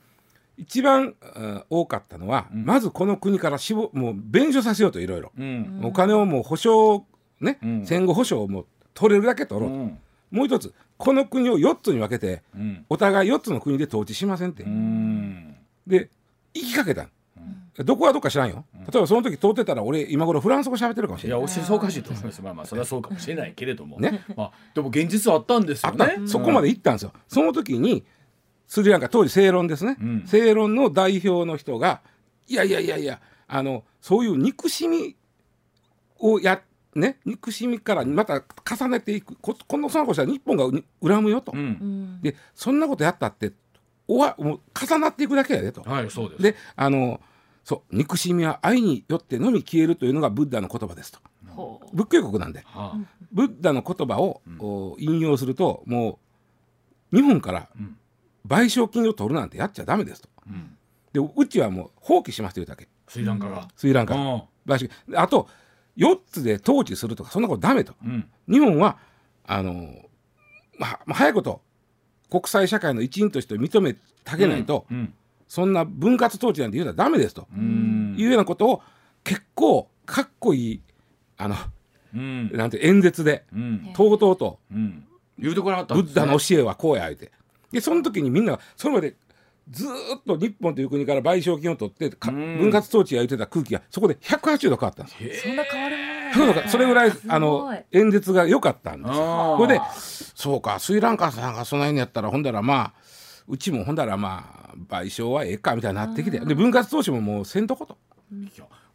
[0.57, 2.65] 一番、うん多かったのは、ん。
[2.65, 5.31] まずこの国からしぼもう弁償させようといろいろ。
[5.37, 5.81] うん。
[5.83, 7.05] お金をもう保証
[7.41, 7.85] ね、うん。
[7.85, 9.99] 戦後保証をもう取れるだけ取ろうと、うん。
[10.29, 12.85] もう一つこの国を4つに分けてうん。
[12.89, 15.16] お互い4つの国で統治しませんって、うん
[15.87, 16.09] で
[16.53, 17.07] 行きかけた、
[17.83, 21.39] どこはどっか知らんよ、例えばその時通ってたら俺今頃フランス語喋ってるかもしいれない。
[21.39, 22.41] やおしそうおかしいと思います。
[22.41, 23.99] まあまあそれはそうかもしれないけれども。
[23.99, 24.23] ね。
[24.35, 27.13] まあでも現実はあったんですあった、よねそこまで行ったんですよ。
[27.27, 28.03] その時に
[28.67, 30.23] スリランカ当時正論ですね、うん。
[30.25, 32.01] 正論の代表の人が
[32.47, 35.15] いやいやいやいやあのそういう憎しみ
[36.19, 36.61] をや
[36.95, 39.35] ね憎しみからまた重ねていく。
[39.35, 42.21] ここのその子したら日本がう恨むよと、うんうん。
[42.21, 43.51] でそんなことやったって
[44.07, 46.41] おわもう重なっていくだけやでと、はいそうです。
[46.41, 47.19] であの
[47.63, 51.19] そう憎しみは愛によってのみ消えるというのがブッダの言葉ですと。
[51.49, 51.95] ほう。
[51.95, 52.61] 仏教国なんで。
[52.65, 52.97] はあ。
[53.31, 56.19] ブッダの言葉を、お引用するとも
[57.11, 57.97] う日本からうん。
[58.47, 60.29] 賠償金を取るなんてやっちゃダメですと。
[60.47, 60.77] うん。
[61.11, 62.87] でうちはもう放棄しますというだけ。
[63.09, 63.67] スリランカが。
[63.75, 64.15] スリランカ。
[64.15, 64.21] うん。
[64.21, 65.19] 賠償金。
[65.19, 65.49] あと
[65.97, 67.93] 4つで統治するとかそんなことダメと。
[68.01, 68.29] うん。
[68.49, 68.97] 日本は
[69.45, 69.73] あの
[70.79, 71.61] まあ、まあ早いこと
[72.29, 75.13] 国際社会の一員として認めたげないと、うん
[75.47, 78.15] そんな分割統治なんて言うたらダメですと、うん。
[78.17, 78.83] いうようなことを
[79.23, 80.81] 結構かっこいい
[81.37, 81.55] あの
[82.13, 82.51] うん。
[82.51, 83.93] なんて演説でうん。
[83.95, 85.05] とうとうとうん。
[85.39, 87.31] 言うとこなかったブッダの教えはこうや言うて。
[87.71, 89.15] でその時にみんながそれまで
[89.69, 95.33] ずーっと日本という国から賠償金を取って分割統治や言ってた空気がそこで180度変わったんですよ。
[95.43, 99.23] そんな変わるそうだそれぐらいあの演説が良かったんですよ。
[99.23, 99.57] あー。
[99.57, 103.01] これでそうかスリランカさんがその辺にやったらほんだらまあ
[103.47, 107.97] うちもほんだらまあ賠償はええかみたいになってきてで分割投資ももうせんとこと。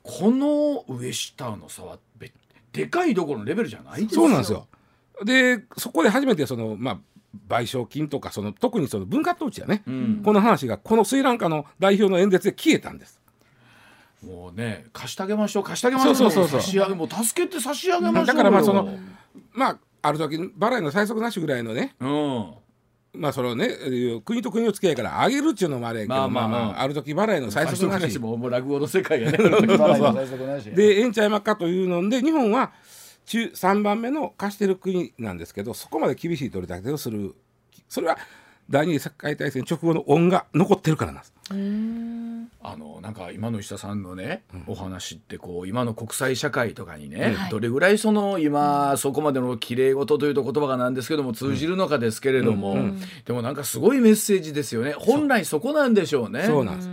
[0.03, 2.33] この上下の差はべ
[2.73, 4.67] でかいどころのレベルじゃないですそうなんですよ。
[5.25, 6.99] でそこで初めてそのまあ
[7.49, 10.23] 賠償金とかその特にその分割統治やね、うん。
[10.25, 13.22] この話がこのスリランカの代表の演説で消えたんです。
[14.23, 16.61] もうね貸してあげましょう貸してあげましょうそうそうそうそう。
[16.61, 18.27] 差し上げもう助けて差し上げましょうよ。
[18.27, 18.89] だからまあその
[19.53, 22.55] まあある時払いの最速なしぐらいのねうん。
[23.15, 23.69] まあそれをね
[24.25, 26.65] 国と国の付き合いから上げるっていうのもあれやけど、まあまあまあ。
[26.67, 28.19] まあある時払いの最速なし。
[28.19, 29.39] もうもう落語の世界やね。
[30.75, 32.73] でええんちゃいまっかというので日本は
[33.27, 37.35] 中3番目の貸してる国なんですけどそこまで厳しい取り立てをする。
[37.89, 38.17] それは
[38.71, 41.33] 第二次世界大戦直後の恩が残ってるからなんです。
[42.65, 52.77] あのなんか今の石田さんのね、お話ってこう今の国際社会とかにね、どれぐらいその今そこまでの綺麗事というと言葉がなんですけども通じるのかですけれども、
[53.27, 54.93] でもなんかすごいメッセージですよね。
[54.93, 56.45] 本来そこなんでしょうね。
[56.45, 56.89] そうなんです。
[56.89, 56.93] う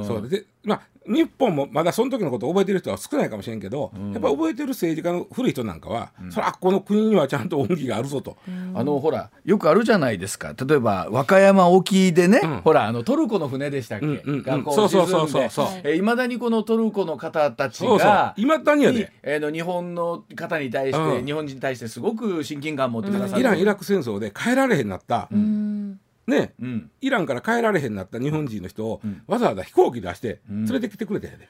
[0.00, 0.04] ん。
[0.06, 0.80] そうでまあ
[1.12, 8.36] 日本もまだその時のことを覚えてる人は少ないかもしれんけど、やっぱ覚えてる政治家の古い人なんかは、それはこの国にはちゃんと恩義があるぞと、
[8.74, 10.54] あのほらよくあるじゃないですか。
[10.66, 12.60] 例えば和歌山沖でね、ん。
[12.62, 14.42] ほらあのトルコの船でしたっけ、うんうんうん。
[14.42, 21.26] がこそういまだにこのトルコの方たちがいまだにやにで、えーの日本の方に対して、うん。
[21.26, 25.28] 日本人に対してすごく親近感を持ってくださる、イラン・イラク戦争で帰られへんなった、
[26.26, 31.48] ねうん、イランから帰られへんなった日本人の人を、わざわざ飛行機出して連れてきてくれたやで、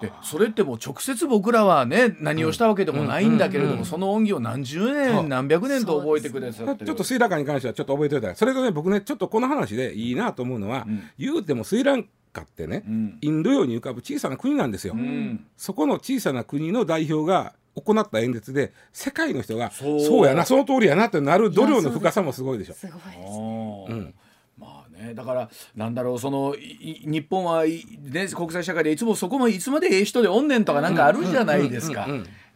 [0.00, 10.86] でそれってもう直接僕らはね何をしたわけでもないんだけれども、その恩義を何十年、何百年と覚えてくれてちょっとスリランカに関してはちょっと覚えておいたらそれとね僕ねちょっとこの話でいいなと思うのは、
[11.18, 13.18] 言うてもスリランカってね、ん。
[13.22, 15.46] インド洋に浮かぶ小さな国なんですよ、ん。
[15.56, 20.00] そこの小さな国の代表が行った演説で世界の人がそう。
[20.00, 22.74] そうやなその通りやなってなる度量の深さもすごいでしょ。
[22.74, 23.38] すごいです。
[23.38, 24.14] うん。
[24.58, 32.06] まあね、だからなんだろうそのいい日本はいね、国際社会でいつもそこもいつまでええ人でおんねんとかなんかあるじゃないですか。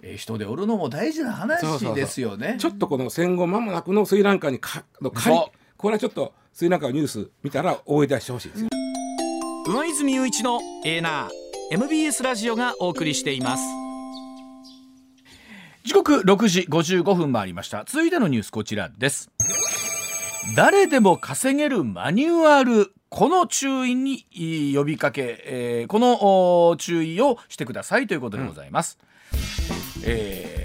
[0.03, 1.95] ええ人でおるのも大事な話そうそうそう。
[1.97, 2.57] ですよね。
[2.59, 5.59] ちょっとこの戦後間もなくのスリランカにかの仮そう。
[5.77, 8.69] これはちょっとスリランカのニュース見たら覚えてしてほしいですよ。
[9.67, 11.49] 上泉雄一のエーナー。
[11.71, 13.88] MBS ラジオがお送りしています
[15.85, 17.85] 時刻6時55分回りました。
[17.87, 19.31] 続いてのニュースこちらです。
[20.57, 24.27] 誰でも稼げるマニュアルこの注意に
[24.75, 28.99] 呼びかけ、えーこの注意をしてくださいということでございます、
[30.05, 30.58] えー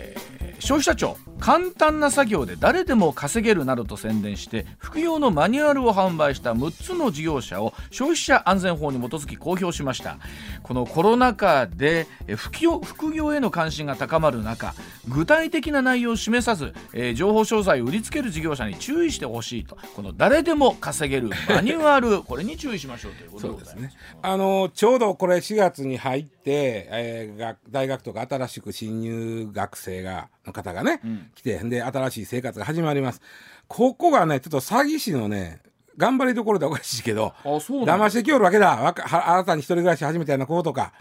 [0.64, 10.20] 消費者庁簡単な作業で誰でも稼げるなどと宣伝して副業のマニュアルを販売した6つの事業者を消費者安全法に基づき公表しました。
[10.64, 14.74] このコロナ禍でえー副業への関心が高まる中
[15.10, 19.78] 具体的な内容を示さず、えー情報商材を売りつける事業者に注意してほしいと。
[19.98, 23.98] この誰でも稼げるマニュアル これに注意しましょうということでございます。
[24.22, 31.02] あのちょうどこれ4月に入って、えーが大学とか新しく新入学生がの方がね、
[31.36, 33.22] 来てで新しい生活が始まります。
[33.68, 35.62] ここがねちょっと詐欺師のね
[35.96, 38.76] 頑張りどころでおかしいけど騙してきよるわけだ。
[38.78, 40.94] わかは新たに一人暮らし始めたような子とか。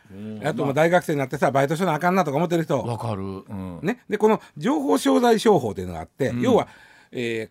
[0.45, 2.79] あともう大学生になってさバイトしなあかんなとか思ってる人。
[2.79, 3.81] わかる、うん。
[3.83, 6.69] ね、でこの情報商材商法というのがあって、要は、
[7.11, 7.51] え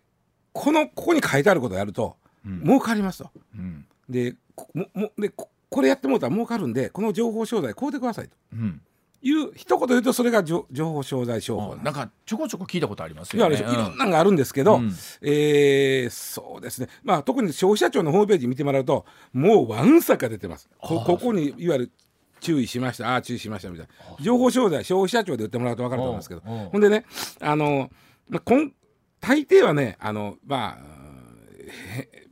[0.54, 3.30] このここに書いてあることをやると、儲かりますと。
[3.56, 3.86] うん。
[4.08, 8.36] でこももでここれやってもらったら儲かるんでこの情報商材買うてくださいと。
[8.52, 8.82] うん
[9.22, 11.84] いう一言で言うとそれが情情報商材商法なん。
[11.84, 13.56] なんかちょこちょこ聞いたことありますよね。
[13.56, 14.92] いろんなのがあるんですけど、うん。
[15.22, 20.68] えーそうですね、まあ、特に消費者庁のホームページ見てもらうともうわんさか出てます。
[20.80, 21.92] こここにいわゆる
[22.40, 23.12] 注意しました。
[23.12, 24.16] ああ注意しましたみたいな。
[24.20, 26.52] 情報商材消費者庁で売ってもらうと分かると思いますけどうん。
[26.52, 27.04] うんほんでね
[27.40, 27.90] あの、
[28.28, 28.72] まあ、こん
[29.20, 30.92] 大抵はねあのまあ
[31.96, 32.26] へ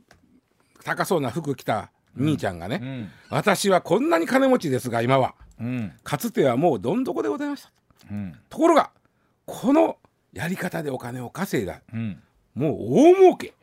[0.83, 3.11] 高そうな服着た兄ちゃんがね、ん。
[3.29, 5.93] 私はこんなに金持ちですが今はうん。
[6.03, 7.71] かつてはもうどん底でございました。
[8.09, 8.35] うん。
[8.49, 8.89] ところが
[9.45, 9.97] この
[10.33, 11.81] やり方でお金を稼いだ。
[11.93, 12.21] うん。
[12.55, 12.77] もう
[13.11, 13.53] 大儲け。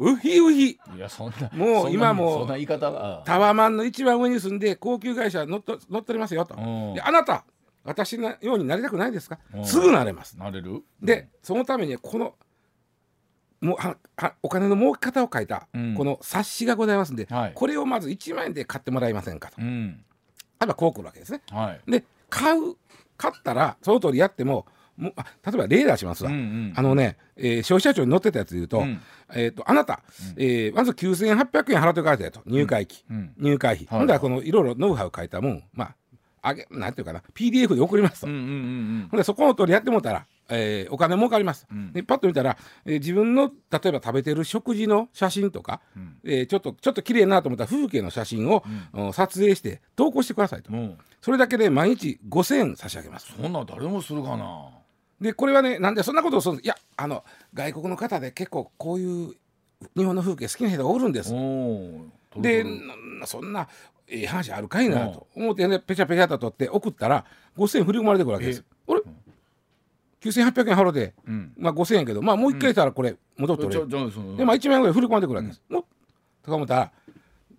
[0.00, 0.70] うひうひ。
[0.70, 2.46] いやそんなもう今も
[3.24, 6.54] タワマンの一番上に住んで高級会社乗っと乗っておりますよと。
[6.54, 6.94] うん。
[6.94, 7.44] であなた
[7.84, 9.38] 私のようになりたくないですか？
[9.54, 9.64] うん。
[9.64, 10.36] すぐなれます。
[10.38, 10.82] なれる？
[11.02, 12.34] でそのためにはこの
[13.60, 15.94] もうははお金の儲け方を書いたうん。
[15.94, 17.52] この冊子がございますんで、はい。
[17.54, 19.56] これをまず1万円で買ってもらえませんかと。
[19.58, 20.04] うん
[20.58, 21.40] あればこう来るわけですね。
[21.50, 21.90] はい。
[21.90, 22.74] で買う
[23.16, 24.66] 買ったらその通りやっても
[24.96, 26.72] もうあ例えば例出しますわ、うんうん。
[26.76, 29.00] あのね、えー消費者庁に載ってたやつで言うと,、うん。
[29.34, 30.00] えー、とあなた、
[30.36, 32.42] えーまず9800円払ってくださいと。
[32.46, 33.32] 入会費、うん。
[33.38, 35.62] 入会費、はいほんだらこのいろいろノウハウ書いたもん。
[35.72, 35.94] まあ
[36.40, 37.22] あげなんていうかな。
[37.34, 39.08] PDF で送りますと、うんうんうん。
[39.10, 41.92] ほんでそこの通りやってもうたら、えーお金儲かります、ん。
[41.92, 45.80] でパッと見たら、えー自分の例えば食べてる食事の写真とか、
[46.24, 49.12] えーちょっとちょっと綺麗なと思ったら風景の写真を、うん。
[49.12, 50.70] 撮影して投稿してくださいと、
[51.20, 53.32] それだけで毎日5000円差し上げます。
[53.40, 54.68] そんなん誰もするかな。
[55.20, 56.66] でこれはねなんでそんなことをするんです。
[56.66, 59.34] いやあの外国の方で結構こういう
[59.96, 61.32] 日本の風景好きな人がおるんです。
[62.36, 63.68] でなそんな
[64.06, 67.24] ええ話あるかいなと思ってねペチャペチャと取って送ったら
[67.56, 68.64] 5000円振り込まれてくるわけです。
[68.68, 68.77] あれ
[70.20, 71.52] 9800円払うて、うん。
[71.56, 73.74] まあ5000円やけどまあもう一回したらこれ戻ってくれ。
[73.74, 75.84] ちょちょそのでまあ1万円ぐらい振り込まれてくるわけです、も
[76.42, 76.92] とか思ったら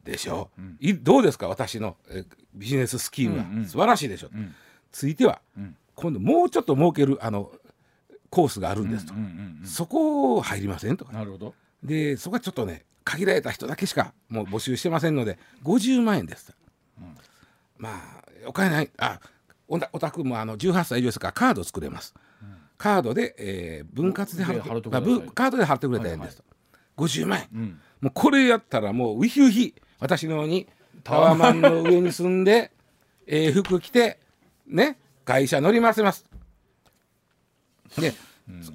[0.03, 1.47] でしょ、いどうですか？
[1.47, 3.65] 私のえビジネススキームは、うんうん。
[3.65, 4.55] 素晴らしいでしょ、ん。
[4.91, 5.75] ついては、ん。
[5.95, 7.51] 今度もうちょっと儲けるあの
[8.29, 11.05] コースがあるんですと、うんうんうんそこ入りませんと。
[11.05, 11.53] か、なるほど。
[11.83, 16.53] でそこはちょっとね限られた人だけしかもう募集してませんので50万円です、
[17.77, 19.19] まあお金ないあ
[19.67, 22.13] おたお宅もあの18歳以上ですからカード作れます、
[22.79, 26.41] カードで、えー分割で払ってカードで払ってくれたらいいんです、
[26.97, 27.79] 50万円、うん。
[27.99, 29.75] もうこれやったらもうウヒウヒ。
[29.99, 30.65] 私のように
[31.03, 32.71] タワマンの上に住んで
[33.27, 34.17] ええ服着て
[34.65, 36.25] ね会社乗り回せます。
[37.97, 38.13] で、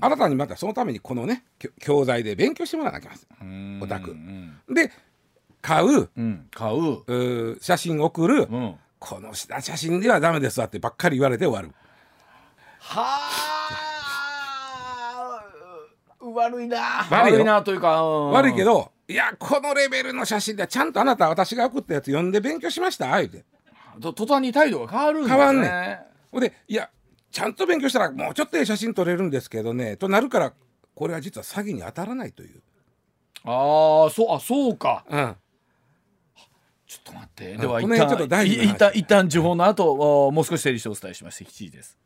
[0.00, 1.44] 新たにまたそのためにこのね
[1.80, 3.80] 教材で勉強してもらわなきゃいけません。
[3.82, 4.10] オタク。
[4.10, 4.54] うん。
[4.68, 4.92] で
[5.62, 6.10] 買う。
[6.14, 6.46] うん。
[6.50, 6.78] 買う。
[6.78, 8.74] うー写真送る、うん。
[8.98, 11.74] この写真ではダメですわってばっかり言われて終わる。
[12.80, 13.00] は
[13.50, 13.53] あ
[16.34, 17.06] 悪いな。
[17.10, 17.38] 悪いよ。
[17.38, 18.30] 悪いなというか、うん。
[18.30, 23.44] 悪いけどいやこのレベルの写真ではちゃんとあなた私が送ったやつ読んで勉強しました言うて。
[24.00, 25.36] と途端に態度が変わるんですね。
[25.36, 26.00] 変わんね
[26.32, 26.90] ほんでいや
[27.30, 30.52] ちゃんと勉強したらもうちょっとええ写真撮れるんですけどねとなるから
[30.94, 32.62] これは実は詐欺に当たらないという、
[33.44, 35.04] ああそうあそうか。
[35.08, 35.36] うん、
[36.86, 37.56] ちょっと待って。
[37.56, 41.42] んでは一この辺ちょっと旦一旦一旦情報の後おもう少し整理してお伝えします。
[41.42, 41.98] 7時です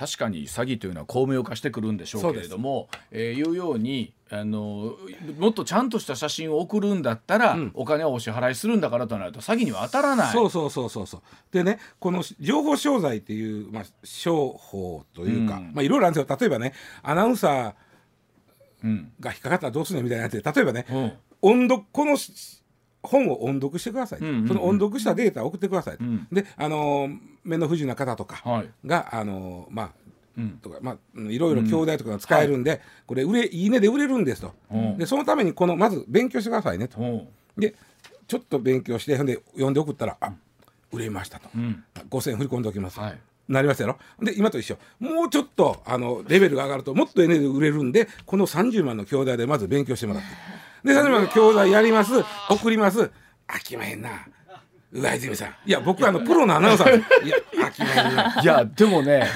[0.00, 4.96] 確かに詐欺というのは巧妙化してくるんでしょうけれども、えーいうようにあの
[5.38, 7.70] もっとちゃんとした写真を送るんだったら、うん。
[7.74, 10.32] お金はお支払いするんだからとなると詐欺には当たらない。
[10.32, 11.22] そうそうそうそうそう。
[11.52, 15.72] でねこの情報商材っていう、まあ、商法というか、うん。
[15.74, 16.38] まあいろいろあるんですよ。
[16.40, 16.72] 例えばね
[17.02, 17.74] アナウンサー
[18.82, 19.12] うん。
[19.20, 21.12] が引っかかったらどうするのみたいなやつで例えばね、うん。
[21.42, 22.62] 音読このし
[23.02, 24.48] 本を音読してください、うんうんうん。
[24.48, 26.26] その音読したデータを送ってください、うん。
[26.32, 28.68] であのー目の不自由な方とかはい。
[28.86, 29.90] が、あのーまあ
[30.38, 30.50] うん。
[30.62, 34.98] とかまあうんいろいろ兄弟とかが使えるんで、これ売れいいねで売れるんですと、うん。
[34.98, 37.00] でそのためにこのまず勉強してくださいねと。
[37.00, 37.28] うん。
[37.56, 37.74] で
[38.26, 40.32] ちょっと勉強してで読んで送ったらあ
[40.92, 41.84] 売れましたと、うん。
[42.08, 43.18] 5000円振り込んでおきます、はい。
[43.48, 43.98] なりますやろ？
[44.22, 44.76] で今と一緒。
[45.00, 50.28] もうちょっとあのレベルが上がるともっと N で売れるんでこの30万の兄弟でまず勉強してもらって。
[50.88, 52.12] で30万の兄弟やります
[52.48, 53.10] 送ります。
[53.48, 54.10] 飽きまへんな
[54.92, 55.54] 上泉さん。
[55.66, 57.02] いや僕はあのプロのアナウンサーで。
[57.02, 59.28] すいやいやでもね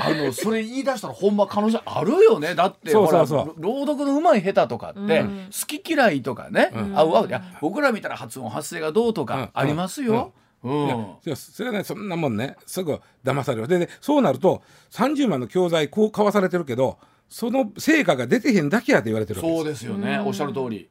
[0.00, 2.54] あのそれ言い出したらほんま可能性あるよね。
[2.54, 3.54] だってそうそうそう。
[3.58, 5.46] 朗読のうまい下手とかって、うん。
[5.46, 7.28] 好き嫌いとかね、合う合う。
[7.28, 9.26] いや僕ら見たら発音発声がどうとうん。
[9.26, 10.32] かありますよ。
[10.64, 10.86] うん。
[10.86, 12.56] いやいやそれはねそんなもんね。
[12.66, 13.68] すぐ騙される。
[13.68, 19.58] ででそうなると30万の教材こう買わされてるけどその成果が出てへんだけやって言われてるわけです。
[19.58, 20.88] そうですよね、おっしゃる通り。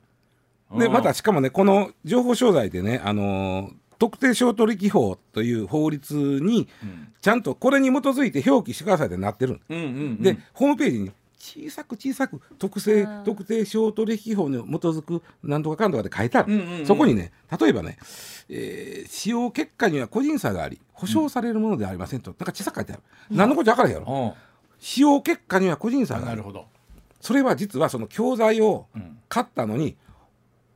[0.72, 0.80] うん。
[0.80, 6.68] でまたしかもねこの情報商材でね、あのー特定商取引法という法律に
[7.22, 9.54] ちゃんとこれに基づいて表記してくださいってなってる。
[9.54, 10.22] んうんうんうん。
[10.22, 13.24] で、ホームページに小さく小さく特性うん。
[13.26, 16.86] 特定商取引法に基づくなんとかかんとかで書いてある、うんうんうん。
[16.86, 17.98] そこにね例えばね、
[18.50, 24.38] えー使用結果には個人差があり保証されるものではありませんと、なんか小さく書いてある、何のこっちゃ分からへんやろ、う
[24.80, 26.38] 使用結果には個人差ん、がある。
[26.38, 26.66] なるほど。
[27.22, 29.18] それは実はその教材をうん。
[29.30, 29.96] 買ったのに、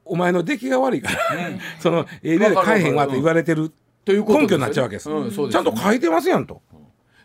[0.06, 1.18] お前の出来が悪いから、
[1.80, 3.72] そのええねで買えへんわって言われてる
[4.06, 5.10] ということ根拠になっちゃうわけです。
[5.10, 6.62] うんそうですちゃんと書いてますやんと。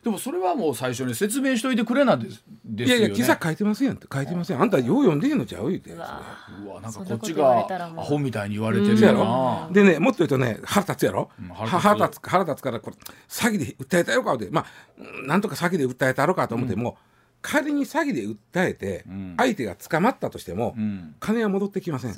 [0.02, 3.00] でもそれはもう最初に説明しといてくれなんですですよね。
[3.00, 4.62] いやいや、記者書いてますやんって書いてますやん。
[4.62, 5.90] あんたよう読んでへんのちゃう言うて。
[5.92, 6.22] うわ
[6.64, 9.68] うわなんかこっちがアホみたいに言われてるそうやよろな。
[9.72, 12.96] でね、もっと言うとね、腹立つやろ、うんは腹腹立つ腹立つから、これ、
[13.28, 14.66] 詐欺で訴えたよかって、まあ、
[14.98, 16.96] うんなんとか詐欺で訴えたろかと思っても、
[17.42, 18.36] 仮に詐欺で訴
[18.68, 21.14] えてうん、相手が捕まったとしても、うん。
[21.20, 22.14] 金は戻ってきません。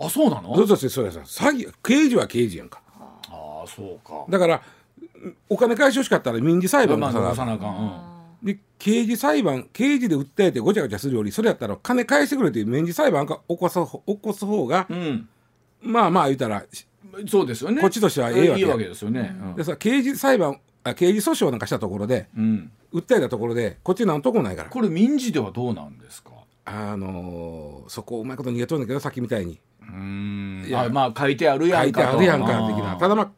[0.00, 0.56] あそうなの？
[0.56, 2.80] そうそうそうそう詐欺、刑事は刑事やんか。
[3.28, 4.24] ああそうか。
[4.28, 4.62] だから、
[5.22, 8.36] うんお金返してほしかったら民事裁判まあもさなあかん。
[8.42, 13.74] で刑事裁判刑事で訴えてごちゃごちゃするよりそれやったら金返してくれという民事裁判が起こす
[14.06, 15.28] 起こす方が、うん。
[15.82, 16.64] まあまあ言うたら
[17.12, 17.28] うん。
[17.28, 17.82] そうですよね。
[17.82, 19.36] こっちとしてはええわけいいわけですよね。
[19.56, 22.44] でさ刑事裁判あ刑事訴訟なんかしたところでうん。
[22.44, 26.30] うん訴えたところでこっちなんとこもないからこれ民事ではどうなんですか？
[26.64, 29.58] あのーそこをうまいこと逃げとるんだけどさっきみたいにうん
[30.66, 32.06] いやあまあ書いてあるや書いんかと。
[32.08, 32.96] てあるやんか的な。
[32.96, 33.30] ただまあ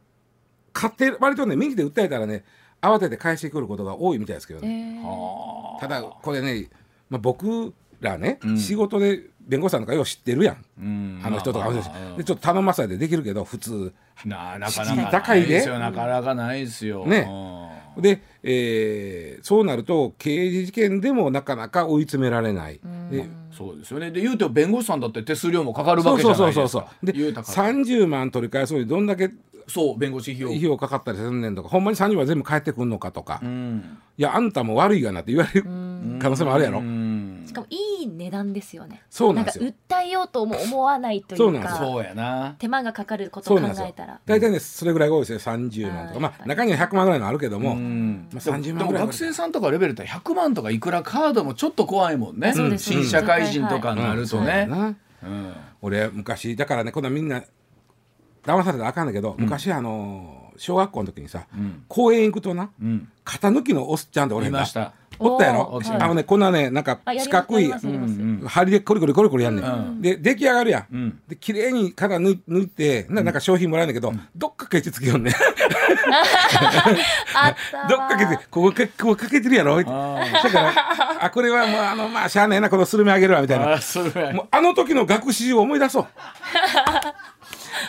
[0.73, 2.43] 勝手割とね民事で訴えたらね
[2.81, 5.77] 慌てて返してくることが多いみたいですけどえね、ーあ。
[5.77, 6.69] ーただこれね、
[7.09, 8.57] まあ、僕らね、うん。
[8.59, 10.65] 仕事で弁護士さんとかよう知ってるやん。
[10.79, 11.21] うん。
[11.23, 13.93] あの人とかあの人まあまあでちょっと頼まされてできるけど普通。
[14.25, 15.47] ななかなか高いで。
[15.47, 15.79] ないですよ。
[15.79, 17.05] なかなかないですよ。
[17.05, 17.27] ね。
[17.95, 18.01] うん。
[18.01, 22.79] で、えーそうなると刑事事件でもなかなか追い詰められない。
[23.11, 24.11] でそうですよね。
[24.11, 26.79] で言うて弁護士さんだって手数料もかかるそうわけじそうそうゃないですか。
[26.79, 27.73] そうそうで言うたから。
[27.73, 29.31] 30万取り返すのにどんだけ
[29.67, 31.69] そう弁護士費用費用かかったりするねんとか。
[31.69, 33.97] ほんまに30万全部返ってくんのかとか、うん。
[34.17, 35.63] いやあんたも悪いがなって言われる
[36.19, 37.02] 可能性もあるやろ、うん
[37.45, 39.01] しかもいい値段ですよね。
[39.09, 39.69] そうなんですよ。
[39.69, 42.55] か訴えようとも思わないというかそうやな。
[42.59, 44.19] 手間がかかることを考えたら。
[44.25, 46.19] 大体ねそれぐらいが多いですよ30万とか。
[46.19, 48.27] まあ中には100万ぐらいのあるけども、うん。
[48.31, 52.53] まあでも30でも万ぐらい学生さんとかレベルって100万とかいくらカードもちょっと怖いもんね。
[52.77, 54.67] 新社会人とかになるとね。
[55.81, 57.43] 俺昔だからねこんなみんな
[58.43, 61.83] 騙されたらあかんだけど、昔あのー小学校の時にさ、ん。
[61.89, 63.09] 公園行くとなうん。
[63.25, 64.93] 肩抜きのおっちゃんって俺いました。
[65.19, 65.81] おったやろ？
[65.99, 67.69] あのねこんなねなんか四角い
[68.47, 70.01] 針でコリコリコリコリやんねん、うん。
[70.01, 71.19] で出来上がるやん、うん。
[71.27, 75.33] で綺麗に肩抜い抜いてななんか商品もらえんだけど、どっかケチつけよんねん。
[77.35, 77.87] あったわ。
[77.89, 79.83] どっかけてここかここかけてるやろ？
[79.83, 80.73] だあから
[81.25, 83.77] あこれはもうあのまあしゃあねえなこのスルメあげるわみたいな。
[84.51, 86.07] あの時の学習を思い出そう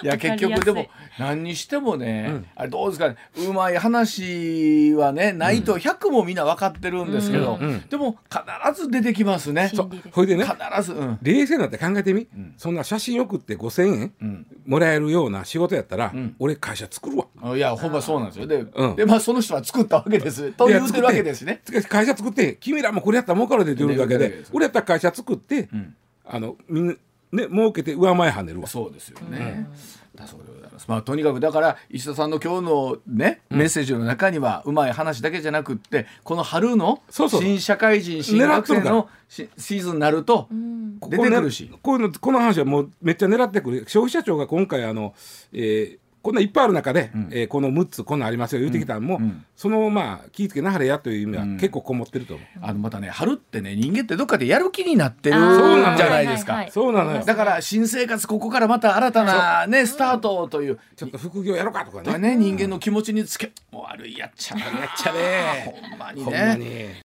[0.03, 0.87] いや結局でも
[1.19, 3.17] 何にしてもね、あれどうですかね。
[3.37, 9.71] うまい話はねないと100もみんな分かってるんですけど、うんでも必ず出てきますね。
[9.73, 10.45] 心理でね。
[10.45, 11.19] 必ず、うん。
[11.23, 12.55] 冷静になって考えてみ、ん。
[12.57, 14.47] そんな写真送って5,000円うん。
[14.67, 16.35] もらえるような仕事やったら、ん。
[16.39, 17.27] 俺会社作るわ。
[17.43, 18.47] あいやほんまそうなんですよ。
[18.47, 18.97] で,、うん。
[18.97, 20.53] でまあその人は作ったわけです。
[20.53, 21.63] と言うてるわけですね。
[21.89, 25.95] 会社作って君らもこれやったら儲かるでって言うだけで俺やったら会社作って、ん。
[26.27, 26.95] あのみんな
[27.35, 28.67] ね儲けて上前跳ねるわ。
[28.67, 29.69] そうですよね。
[30.15, 30.87] だそうでございます。
[30.89, 41.71] まあとにかくだから石田さんの今日のね、メッセージの中にはうまい話だけじゃなくってこの春のそうそう新社会人新学生のしシーズンになるとうん出てくるし。
[41.83, 45.15] こういうのこの話はもうめっちゃ狙ってくる消費者庁が今回あの、
[45.53, 49.45] えーこんないっぱいある中で、えーこの6つこんなんありますよ言ってきたのも、ん。
[49.55, 56.67] そのまあ気ぃつけなはれやという意味は結構こもってると思う、あのまたね春ってね人間ってどっかでやる気になってるじゃないですか。
[56.71, 57.25] そうなのよ。
[57.25, 60.79] だから新生活ここからまた新たなねスタートという。
[60.97, 62.19] ちょっと副業やろうかとかね。
[62.19, 65.77] ね、人間の気持ちにつけもう悪いやっちゃ悪いやっちゃね。
[65.91, 66.57] ほんまにほんまね。
[66.57, 66.65] に